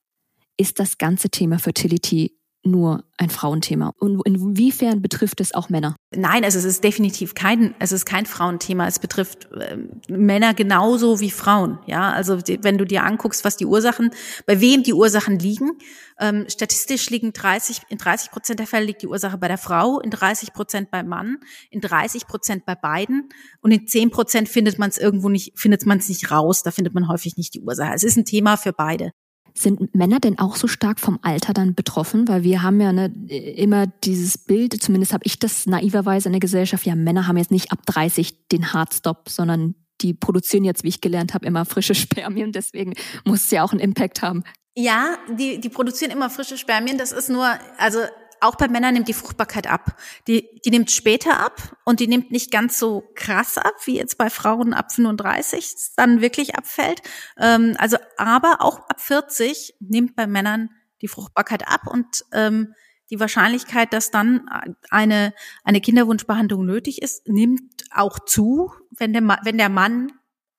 Ist 0.56 0.78
das 0.78 0.98
ganze 0.98 1.30
Thema 1.30 1.58
Fertility 1.58 2.36
nur 2.62 3.04
ein 3.16 3.30
Frauenthema? 3.30 3.92
Und 3.98 4.20
inwiefern 4.26 5.02
betrifft 5.02 5.40
es 5.40 5.54
auch 5.54 5.68
Männer? 5.68 5.96
Nein, 6.14 6.44
also 6.44 6.58
es 6.58 6.64
ist 6.64 6.84
definitiv 6.84 7.34
kein, 7.34 7.74
es 7.78 7.92
ist 7.92 8.04
kein 8.04 8.26
Frauenthema. 8.26 8.86
Es 8.86 8.98
betrifft 8.98 9.48
äh, 9.52 9.76
Männer 10.08 10.54
genauso 10.54 11.20
wie 11.20 11.30
Frauen. 11.30 11.78
Ja, 11.86 12.10
also 12.12 12.36
die, 12.36 12.62
wenn 12.62 12.78
du 12.78 12.84
dir 12.84 13.04
anguckst, 13.04 13.44
was 13.44 13.56
die 13.56 13.66
Ursachen, 13.66 14.10
bei 14.46 14.60
wem 14.60 14.82
die 14.82 14.94
Ursachen 14.94 15.38
liegen, 15.38 15.72
ähm, 16.18 16.46
statistisch 16.48 17.08
liegen 17.10 17.32
30, 17.32 17.82
in 17.88 17.98
30 17.98 18.30
Prozent 18.30 18.58
der 18.58 18.66
Fälle 18.66 18.86
liegt 18.86 19.02
die 19.02 19.08
Ursache 19.08 19.38
bei 19.38 19.48
der 19.48 19.58
Frau, 19.58 20.00
in 20.00 20.10
30 20.10 20.52
Prozent 20.52 20.90
beim 20.90 21.08
Mann, 21.08 21.38
in 21.70 21.80
30 21.80 22.26
Prozent 22.26 22.66
bei 22.66 22.74
beiden 22.74 23.28
und 23.60 23.70
in 23.70 23.86
10 23.86 24.10
Prozent 24.10 24.48
findet 24.48 24.78
man 24.78 24.90
es 24.90 24.98
irgendwo 24.98 25.28
nicht, 25.28 25.58
findet 25.58 25.86
man 25.86 25.98
es 25.98 26.08
nicht 26.08 26.30
raus. 26.30 26.62
Da 26.62 26.70
findet 26.70 26.94
man 26.94 27.08
häufig 27.08 27.36
nicht 27.36 27.54
die 27.54 27.60
Ursache. 27.60 27.94
Es 27.94 28.02
ist 28.02 28.16
ein 28.16 28.24
Thema 28.24 28.56
für 28.56 28.72
beide. 28.72 29.12
Sind 29.54 29.94
Männer 29.94 30.20
denn 30.20 30.38
auch 30.38 30.56
so 30.56 30.66
stark 30.66 31.00
vom 31.00 31.18
Alter 31.22 31.52
dann 31.52 31.74
betroffen? 31.74 32.28
Weil 32.28 32.42
wir 32.42 32.62
haben 32.62 32.80
ja 32.80 32.92
ne, 32.92 33.06
immer 33.28 33.86
dieses 33.86 34.38
Bild, 34.38 34.82
zumindest 34.82 35.12
habe 35.12 35.24
ich 35.24 35.38
das 35.38 35.66
naiverweise 35.66 36.28
in 36.28 36.32
der 36.32 36.40
Gesellschaft, 36.40 36.86
ja, 36.86 36.94
Männer 36.94 37.26
haben 37.26 37.36
jetzt 37.36 37.50
nicht 37.50 37.72
ab 37.72 37.84
30 37.86 38.48
den 38.48 38.72
Hardstop, 38.72 39.28
sondern 39.28 39.74
die 40.00 40.14
produzieren 40.14 40.64
jetzt, 40.64 40.84
wie 40.84 40.88
ich 40.88 41.00
gelernt 41.00 41.34
habe, 41.34 41.46
immer 41.46 41.64
frische 41.64 41.94
Spermien. 41.94 42.52
Deswegen 42.52 42.94
muss 43.24 43.44
es 43.44 43.50
ja 43.50 43.62
auch 43.62 43.72
einen 43.72 43.80
Impact 43.80 44.22
haben. 44.22 44.44
Ja, 44.76 45.18
die, 45.28 45.60
die 45.60 45.68
produzieren 45.68 46.10
immer 46.10 46.30
frische 46.30 46.56
Spermien. 46.56 46.96
Das 46.96 47.12
ist 47.12 47.28
nur, 47.28 47.46
also 47.76 47.98
auch 48.40 48.56
bei 48.56 48.68
Männern 48.68 48.94
nimmt 48.94 49.08
die 49.08 49.14
Fruchtbarkeit 49.14 49.66
ab. 49.66 49.96
Die, 50.26 50.60
die 50.64 50.70
nimmt 50.70 50.90
später 50.90 51.40
ab 51.40 51.76
und 51.84 52.00
die 52.00 52.08
nimmt 52.08 52.30
nicht 52.30 52.50
ganz 52.50 52.78
so 52.78 53.04
krass 53.14 53.58
ab, 53.58 53.74
wie 53.84 53.96
jetzt 53.96 54.18
bei 54.18 54.30
Frauen 54.30 54.74
ab 54.74 54.92
35 54.92 55.74
dann 55.96 56.20
wirklich 56.20 56.56
abfällt. 56.56 57.02
Ähm, 57.38 57.74
also, 57.78 57.96
aber 58.16 58.58
auch 58.60 58.88
ab 58.88 59.00
40 59.00 59.74
nimmt 59.80 60.16
bei 60.16 60.26
Männern 60.26 60.70
die 61.02 61.08
Fruchtbarkeit 61.08 61.68
ab 61.68 61.82
und 61.86 62.24
ähm, 62.32 62.74
die 63.10 63.18
Wahrscheinlichkeit, 63.18 63.92
dass 63.92 64.10
dann 64.10 64.48
eine, 64.90 65.34
eine 65.64 65.80
Kinderwunschbehandlung 65.80 66.64
nötig 66.64 67.02
ist, 67.02 67.28
nimmt 67.28 67.84
auch 67.92 68.20
zu, 68.20 68.72
wenn 68.90 69.12
der, 69.12 69.22
wenn 69.44 69.58
der 69.58 69.68
Mann 69.68 70.12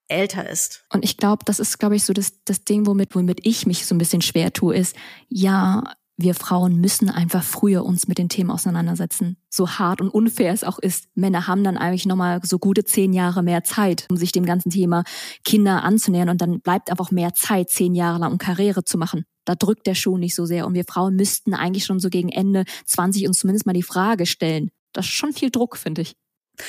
älter 0.10 0.50
ist. 0.50 0.86
Und 0.92 1.06
ich 1.06 1.18
glaube, 1.18 1.46
das 1.46 1.60
ist, 1.60 1.80
glaube 1.80 1.96
ich, 1.96 2.04
so 2.04 2.14
das, 2.14 2.44
das 2.44 2.66
Ding, 2.66 2.86
womit, 2.86 3.16
womit 3.16 3.40
ich 3.44 3.66
mich 3.66 3.86
so 3.86 3.96
ein 3.96 3.98
bisschen 3.98 4.22
schwer 4.22 4.52
tue, 4.52 4.76
ist, 4.76 4.96
ja, 5.30 5.84
wir 6.22 6.36
Frauen 6.36 6.80
müssen 6.80 7.10
einfach 7.10 7.44
früher 7.44 7.86
uns 7.86 8.08
mit 8.08 8.18
den 8.18 8.30
Themen 8.30 8.52
auseinandersetzen. 8.52 9.38
So 9.50 9.70
hart 9.70 10.02
und 10.02 10.10
unfair 10.10 10.54
es 10.54 10.64
auch 10.64 10.80
ist. 10.80 11.08
Männer 11.16 11.48
haben 11.48 11.64
dann 11.64 11.78
eigentlich 11.78 12.06
nochmal 12.06 12.40
so 12.44 12.60
gute 12.60 12.84
zehn 12.84 13.14
Jahre 13.14 13.44
mehr 13.44 13.64
Zeit, 13.64 14.06
um 14.10 14.18
sich 14.18 14.32
dem 14.32 14.46
ganzen 14.46 14.70
Thema 14.70 15.04
Kinder 15.44 15.84
anzunähern. 15.84 16.30
Und 16.30 16.42
dann 16.42 16.62
bleibt 16.62 16.90
einfach 16.90 17.12
mehr 17.12 17.34
Zeit, 17.34 17.70
zehn 17.70 17.96
Jahre 17.96 18.20
lang, 18.20 18.32
um 18.32 18.38
Karriere 18.38 18.84
zu 18.84 18.98
machen. 18.98 19.26
Da 19.46 19.56
drückt 19.56 19.88
der 19.88 19.96
Schuh 19.96 20.18
nicht 20.18 20.36
so 20.36 20.46
sehr. 20.46 20.66
Und 20.66 20.74
wir 20.74 20.86
Frauen 20.86 21.16
müssten 21.16 21.54
eigentlich 21.54 21.86
schon 21.86 22.00
so 22.00 22.10
gegen 22.10 22.30
Ende 22.30 22.66
20 22.86 23.28
uns 23.28 23.40
zumindest 23.40 23.66
mal 23.66 23.74
die 23.74 23.84
Frage 23.84 24.26
stellen. 24.26 24.72
Das 24.94 25.06
ist 25.06 25.12
schon 25.12 25.34
viel 25.34 25.50
Druck, 25.50 25.78
finde 25.78 26.02
ich. 26.02 26.16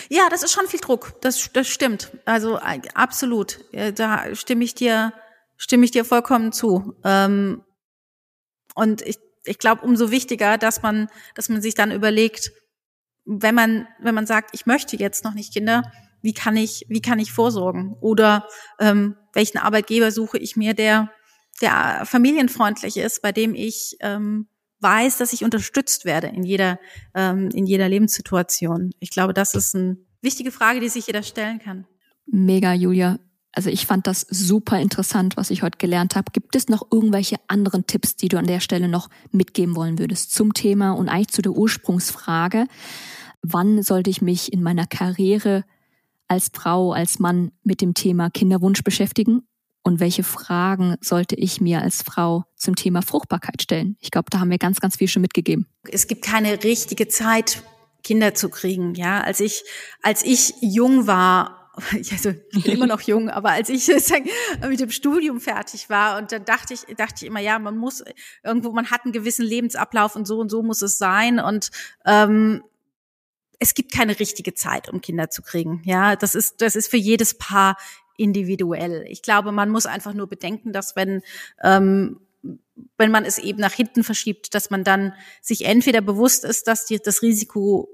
Ja, 0.08 0.28
das 0.30 0.42
ist 0.42 0.52
schon 0.52 0.66
viel 0.66 0.80
Druck. 0.80 1.14
Das, 1.20 1.50
das 1.52 1.68
stimmt. 1.68 2.12
Also 2.24 2.58
äh, 2.58 2.80
absolut. 2.94 3.60
Da 3.94 4.34
stimme 4.34 4.64
ich 4.64 4.74
dir, 4.74 5.12
stimme 5.56 5.84
ich 5.84 5.90
dir 5.90 6.04
vollkommen 6.04 6.52
zu. 6.52 6.94
Ähm, 7.04 7.62
und 8.74 9.02
ich 9.02 9.18
ich 9.44 9.58
glaube, 9.58 9.82
umso 9.82 10.10
wichtiger, 10.10 10.58
dass 10.58 10.82
man, 10.82 11.08
dass 11.34 11.48
man 11.48 11.62
sich 11.62 11.74
dann 11.74 11.90
überlegt, 11.90 12.52
wenn 13.24 13.54
man, 13.54 13.86
wenn 14.00 14.14
man 14.14 14.26
sagt, 14.26 14.50
ich 14.52 14.66
möchte 14.66 14.96
jetzt 14.96 15.24
noch 15.24 15.34
nicht 15.34 15.52
Kinder, 15.52 15.82
wie 16.22 16.34
kann 16.34 16.56
ich, 16.56 16.86
wie 16.88 17.02
kann 17.02 17.18
ich 17.18 17.32
vorsorgen? 17.32 17.94
Oder 18.00 18.46
ähm, 18.78 19.16
welchen 19.32 19.58
Arbeitgeber 19.58 20.10
suche 20.10 20.38
ich 20.38 20.56
mir, 20.56 20.74
der, 20.74 21.10
der 21.60 22.02
familienfreundlich 22.04 22.96
ist, 22.96 23.22
bei 23.22 23.32
dem 23.32 23.54
ich 23.54 23.96
ähm, 24.00 24.46
weiß, 24.80 25.18
dass 25.18 25.32
ich 25.32 25.44
unterstützt 25.44 26.04
werde 26.04 26.28
in 26.28 26.44
jeder, 26.44 26.78
ähm, 27.14 27.50
in 27.54 27.66
jeder 27.66 27.88
Lebenssituation. 27.88 28.92
Ich 29.00 29.10
glaube, 29.10 29.32
das 29.32 29.54
ist 29.54 29.74
eine 29.74 29.96
wichtige 30.20 30.50
Frage, 30.50 30.80
die 30.80 30.88
sich 30.88 31.06
jeder 31.06 31.22
stellen 31.22 31.58
kann. 31.58 31.86
Mega, 32.26 32.72
Julia. 32.72 33.18
Also 33.52 33.68
ich 33.68 33.86
fand 33.86 34.06
das 34.06 34.26
super 34.28 34.80
interessant, 34.80 35.36
was 35.36 35.50
ich 35.50 35.62
heute 35.62 35.78
gelernt 35.78 36.16
habe. 36.16 36.32
Gibt 36.32 36.56
es 36.56 36.68
noch 36.68 36.86
irgendwelche 36.90 37.36
anderen 37.48 37.86
Tipps, 37.86 38.16
die 38.16 38.28
du 38.28 38.38
an 38.38 38.46
der 38.46 38.60
Stelle 38.60 38.88
noch 38.88 39.10
mitgeben 39.30 39.76
wollen 39.76 39.98
würdest 39.98 40.34
zum 40.34 40.54
Thema 40.54 40.92
und 40.92 41.08
eigentlich 41.08 41.28
zu 41.28 41.42
der 41.42 41.52
Ursprungsfrage? 41.52 42.66
Wann 43.42 43.82
sollte 43.82 44.08
ich 44.08 44.22
mich 44.22 44.52
in 44.52 44.62
meiner 44.62 44.86
Karriere 44.86 45.64
als 46.28 46.50
Frau, 46.54 46.92
als 46.92 47.18
Mann 47.18 47.52
mit 47.62 47.82
dem 47.82 47.92
Thema 47.92 48.30
Kinderwunsch 48.30 48.82
beschäftigen? 48.82 49.42
Und 49.84 50.00
welche 50.00 50.22
Fragen 50.22 50.96
sollte 51.00 51.34
ich 51.34 51.60
mir 51.60 51.82
als 51.82 52.02
Frau 52.02 52.44
zum 52.56 52.76
Thema 52.76 53.02
Fruchtbarkeit 53.02 53.60
stellen? 53.60 53.96
Ich 54.00 54.12
glaube, 54.12 54.30
da 54.30 54.38
haben 54.38 54.50
wir 54.50 54.58
ganz, 54.58 54.80
ganz 54.80 54.96
viel 54.96 55.08
schon 55.08 55.22
mitgegeben. 55.22 55.66
Es 55.90 56.06
gibt 56.06 56.24
keine 56.24 56.62
richtige 56.62 57.08
Zeit, 57.08 57.62
Kinder 58.04 58.34
zu 58.34 58.48
kriegen. 58.48 58.94
Ja, 58.94 59.20
als 59.20 59.40
ich, 59.40 59.64
als 60.02 60.24
ich 60.24 60.54
jung 60.60 61.06
war 61.06 61.61
also 61.92 62.34
ich 62.50 62.64
bin 62.64 62.74
immer 62.74 62.86
noch 62.86 63.00
jung, 63.00 63.30
aber 63.30 63.50
als 63.50 63.68
ich 63.68 63.88
mit 64.68 64.80
dem 64.80 64.90
Studium 64.90 65.40
fertig 65.40 65.88
war 65.88 66.18
und 66.18 66.32
dann 66.32 66.44
dachte 66.44 66.74
ich, 66.74 66.82
dachte 66.96 67.16
ich 67.24 67.26
immer, 67.26 67.40
ja, 67.40 67.58
man 67.58 67.76
muss 67.76 68.04
irgendwo, 68.44 68.72
man 68.72 68.90
hat 68.90 69.04
einen 69.04 69.12
gewissen 69.12 69.44
Lebensablauf 69.44 70.14
und 70.16 70.26
so 70.26 70.38
und 70.38 70.50
so 70.50 70.62
muss 70.62 70.82
es 70.82 70.98
sein 70.98 71.40
und 71.40 71.70
ähm, 72.04 72.62
es 73.58 73.74
gibt 73.74 73.92
keine 73.92 74.18
richtige 74.18 74.54
Zeit, 74.54 74.88
um 74.88 75.00
Kinder 75.00 75.30
zu 75.30 75.40
kriegen. 75.40 75.82
Ja, 75.84 76.16
das 76.16 76.34
ist 76.34 76.60
das 76.60 76.74
ist 76.74 76.88
für 76.88 76.96
jedes 76.96 77.38
Paar 77.38 77.76
individuell. 78.16 79.04
Ich 79.08 79.22
glaube, 79.22 79.52
man 79.52 79.70
muss 79.70 79.86
einfach 79.86 80.14
nur 80.14 80.28
bedenken, 80.28 80.72
dass 80.72 80.96
wenn 80.96 81.22
ähm, 81.62 82.20
wenn 82.98 83.10
man 83.10 83.24
es 83.24 83.38
eben 83.38 83.60
nach 83.60 83.72
hinten 83.72 84.04
verschiebt, 84.04 84.54
dass 84.54 84.70
man 84.70 84.84
dann 84.84 85.14
sich 85.40 85.64
entweder 85.64 86.00
bewusst 86.00 86.44
ist, 86.44 86.66
dass 86.66 86.86
die, 86.86 86.98
das 86.98 87.22
Risiko 87.22 87.88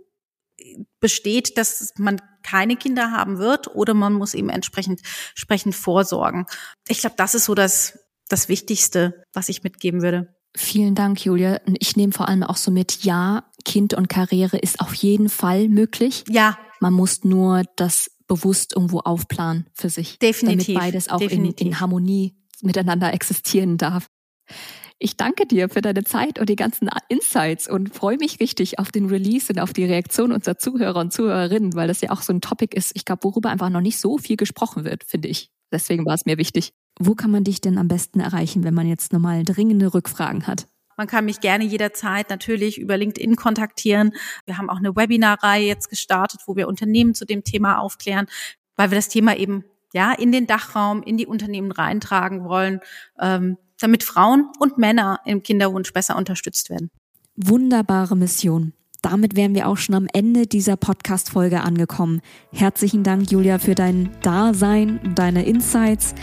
besteht, 1.00 1.56
dass 1.58 1.92
man 1.96 2.20
keine 2.42 2.76
Kinder 2.76 3.12
haben 3.12 3.38
wird 3.38 3.74
oder 3.74 3.94
man 3.94 4.14
muss 4.14 4.34
eben 4.34 4.48
entsprechend, 4.48 5.00
entsprechend 5.30 5.74
vorsorgen. 5.74 6.46
Ich 6.88 7.00
glaube, 7.00 7.16
das 7.16 7.34
ist 7.34 7.44
so 7.44 7.54
das, 7.54 7.98
das 8.28 8.48
Wichtigste, 8.48 9.22
was 9.32 9.48
ich 9.48 9.62
mitgeben 9.62 10.02
würde. 10.02 10.34
Vielen 10.56 10.94
Dank, 10.94 11.24
Julia. 11.24 11.60
Ich 11.78 11.96
nehme 11.96 12.12
vor 12.12 12.28
allem 12.28 12.42
auch 12.42 12.56
so 12.56 12.70
mit, 12.70 13.04
ja, 13.04 13.44
Kind 13.64 13.94
und 13.94 14.08
Karriere 14.08 14.58
ist 14.58 14.80
auf 14.80 14.94
jeden 14.94 15.28
Fall 15.28 15.68
möglich. 15.68 16.24
Ja. 16.28 16.58
Man 16.80 16.94
muss 16.94 17.22
nur 17.22 17.64
das 17.76 18.10
bewusst 18.26 18.74
irgendwo 18.74 19.00
aufplanen 19.00 19.68
für 19.72 19.90
sich. 19.90 20.18
Definitiv. 20.18 20.74
Damit 20.74 20.80
beides 20.80 21.08
auch 21.08 21.20
in, 21.20 21.52
in 21.52 21.80
Harmonie 21.80 22.36
miteinander 22.62 23.12
existieren 23.12 23.78
darf. 23.78 24.08
Ich 25.00 25.16
danke 25.16 25.46
dir 25.46 25.68
für 25.68 25.80
deine 25.80 26.02
Zeit 26.02 26.40
und 26.40 26.48
die 26.48 26.56
ganzen 26.56 26.90
Insights 27.08 27.68
und 27.68 27.94
freue 27.94 28.16
mich 28.16 28.40
richtig 28.40 28.80
auf 28.80 28.90
den 28.90 29.06
Release 29.06 29.52
und 29.52 29.60
auf 29.60 29.72
die 29.72 29.84
Reaktion 29.84 30.32
unserer 30.32 30.58
Zuhörer 30.58 30.98
und 30.98 31.12
Zuhörerinnen, 31.12 31.74
weil 31.74 31.86
das 31.86 32.00
ja 32.00 32.10
auch 32.10 32.22
so 32.22 32.32
ein 32.32 32.40
Topic 32.40 32.76
ist, 32.76 32.90
ich 32.94 33.04
glaube, 33.04 33.22
worüber 33.22 33.50
einfach 33.50 33.70
noch 33.70 33.80
nicht 33.80 34.00
so 34.00 34.18
viel 34.18 34.36
gesprochen 34.36 34.84
wird, 34.84 35.04
finde 35.04 35.28
ich. 35.28 35.50
Deswegen 35.70 36.04
war 36.04 36.14
es 36.14 36.26
mir 36.26 36.36
wichtig. 36.36 36.72
Wo 36.98 37.14
kann 37.14 37.30
man 37.30 37.44
dich 37.44 37.60
denn 37.60 37.78
am 37.78 37.86
besten 37.86 38.18
erreichen, 38.18 38.64
wenn 38.64 38.74
man 38.74 38.88
jetzt 38.88 39.12
nochmal 39.12 39.44
dringende 39.44 39.94
Rückfragen 39.94 40.48
hat? 40.48 40.66
Man 40.96 41.06
kann 41.06 41.26
mich 41.26 41.38
gerne 41.38 41.62
jederzeit 41.62 42.28
natürlich 42.28 42.76
über 42.78 42.96
LinkedIn 42.96 43.36
kontaktieren. 43.36 44.14
Wir 44.46 44.58
haben 44.58 44.68
auch 44.68 44.78
eine 44.78 44.96
Webinarreihe 44.96 45.64
jetzt 45.64 45.90
gestartet, 45.90 46.40
wo 46.46 46.56
wir 46.56 46.66
Unternehmen 46.66 47.14
zu 47.14 47.24
dem 47.24 47.44
Thema 47.44 47.78
aufklären, 47.78 48.26
weil 48.74 48.90
wir 48.90 48.96
das 48.96 49.08
Thema 49.08 49.36
eben 49.36 49.64
ja 49.94 50.12
in 50.12 50.32
den 50.32 50.48
Dachraum, 50.48 51.04
in 51.04 51.16
die 51.16 51.26
Unternehmen 51.26 51.70
reintragen 51.70 52.44
wollen. 52.48 52.80
Ähm, 53.20 53.58
damit 53.80 54.02
Frauen 54.02 54.50
und 54.58 54.78
Männer 54.78 55.20
im 55.24 55.42
Kinderwunsch 55.42 55.92
besser 55.92 56.16
unterstützt 56.16 56.70
werden. 56.70 56.90
Wunderbare 57.36 58.16
Mission. 58.16 58.72
Damit 59.00 59.36
wären 59.36 59.54
wir 59.54 59.68
auch 59.68 59.76
schon 59.76 59.94
am 59.94 60.08
Ende 60.12 60.48
dieser 60.48 60.76
Podcast-Folge 60.76 61.60
angekommen. 61.60 62.20
Herzlichen 62.52 63.04
Dank, 63.04 63.30
Julia, 63.30 63.60
für 63.60 63.76
dein 63.76 64.10
Dasein 64.22 64.98
und 65.04 65.18
deine 65.18 65.44
Insights. 65.44 66.14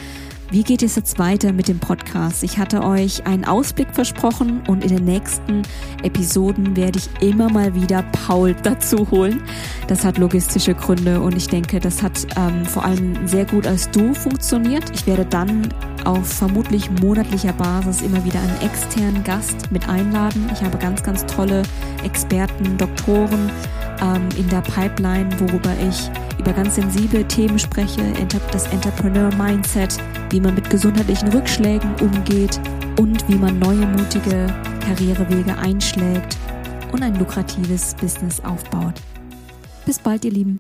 Wie 0.52 0.64
geht 0.64 0.84
es 0.84 0.96
jetzt 0.96 1.18
weiter 1.18 1.52
mit 1.52 1.68
dem 1.68 1.80
Podcast? 1.80 2.44
Ich 2.44 2.60
hatte 2.60 2.84
euch 2.84 3.26
einen 3.26 3.46
Ausblick 3.46 3.88
versprochen 3.94 4.62
und 4.68 4.84
in 4.84 4.96
den 4.96 5.04
nächsten 5.04 5.64
Episoden 6.04 6.76
werde 6.76 7.00
ich 7.00 7.10
immer 7.28 7.50
mal 7.50 7.74
wieder 7.74 8.04
Paul 8.04 8.54
dazu 8.64 9.10
holen. 9.10 9.42
Das 9.88 10.06
hat 10.06 10.20
logistische 10.20 10.76
Gründe 10.76 11.20
und 11.20 11.36
ich 11.36 11.48
denke, 11.48 11.80
das 11.80 12.04
hat 12.04 12.28
ähm, 12.38 12.64
vor 12.64 12.86
allem 12.86 13.28
sehr 13.28 13.46
gut 13.46 13.66
als 13.66 13.90
Du 13.90 14.14
funktioniert. 14.14 14.84
Ich 14.94 15.08
werde 15.08 15.26
dann 15.26 15.74
auf 16.04 16.28
vermutlich 16.28 16.92
monatlicher 17.02 17.54
Basis 17.54 18.02
immer 18.02 18.24
wieder 18.24 18.40
einen 18.40 18.62
externen 18.62 19.24
Gast 19.24 19.72
mit 19.72 19.90
einladen. 19.90 20.48
Ich 20.54 20.62
habe 20.62 20.78
ganz, 20.78 21.02
ganz 21.02 21.26
tolle 21.26 21.64
Experten, 22.04 22.78
Doktoren 22.78 23.50
ähm, 24.00 24.30
in 24.38 24.48
der 24.50 24.62
Pipeline, 24.62 25.30
worüber 25.40 25.72
ich 25.90 26.10
über 26.38 26.54
ganz 26.54 26.76
sensible 26.76 27.28
Themen 27.28 27.58
spreche, 27.58 28.02
das 28.52 28.68
Entrepreneur-Mindset, 28.68 29.98
wie 30.36 30.42
man 30.42 30.54
mit 30.54 30.70
gesundheitlichen 30.70 31.30
Rückschlägen 31.30 31.96
umgeht 32.02 32.60
und 33.00 33.26
wie 33.30 33.36
man 33.36 33.58
neue 33.58 33.88
mutige 33.88 34.48
Karrierewege 34.82 35.58
einschlägt 35.58 36.36
und 36.92 37.02
ein 37.04 37.18
lukratives 37.18 37.96
Business 37.96 38.42
aufbaut. 38.42 38.96
Bis 39.86 39.98
bald, 39.98 40.26
ihr 40.26 40.32
Lieben. 40.32 40.60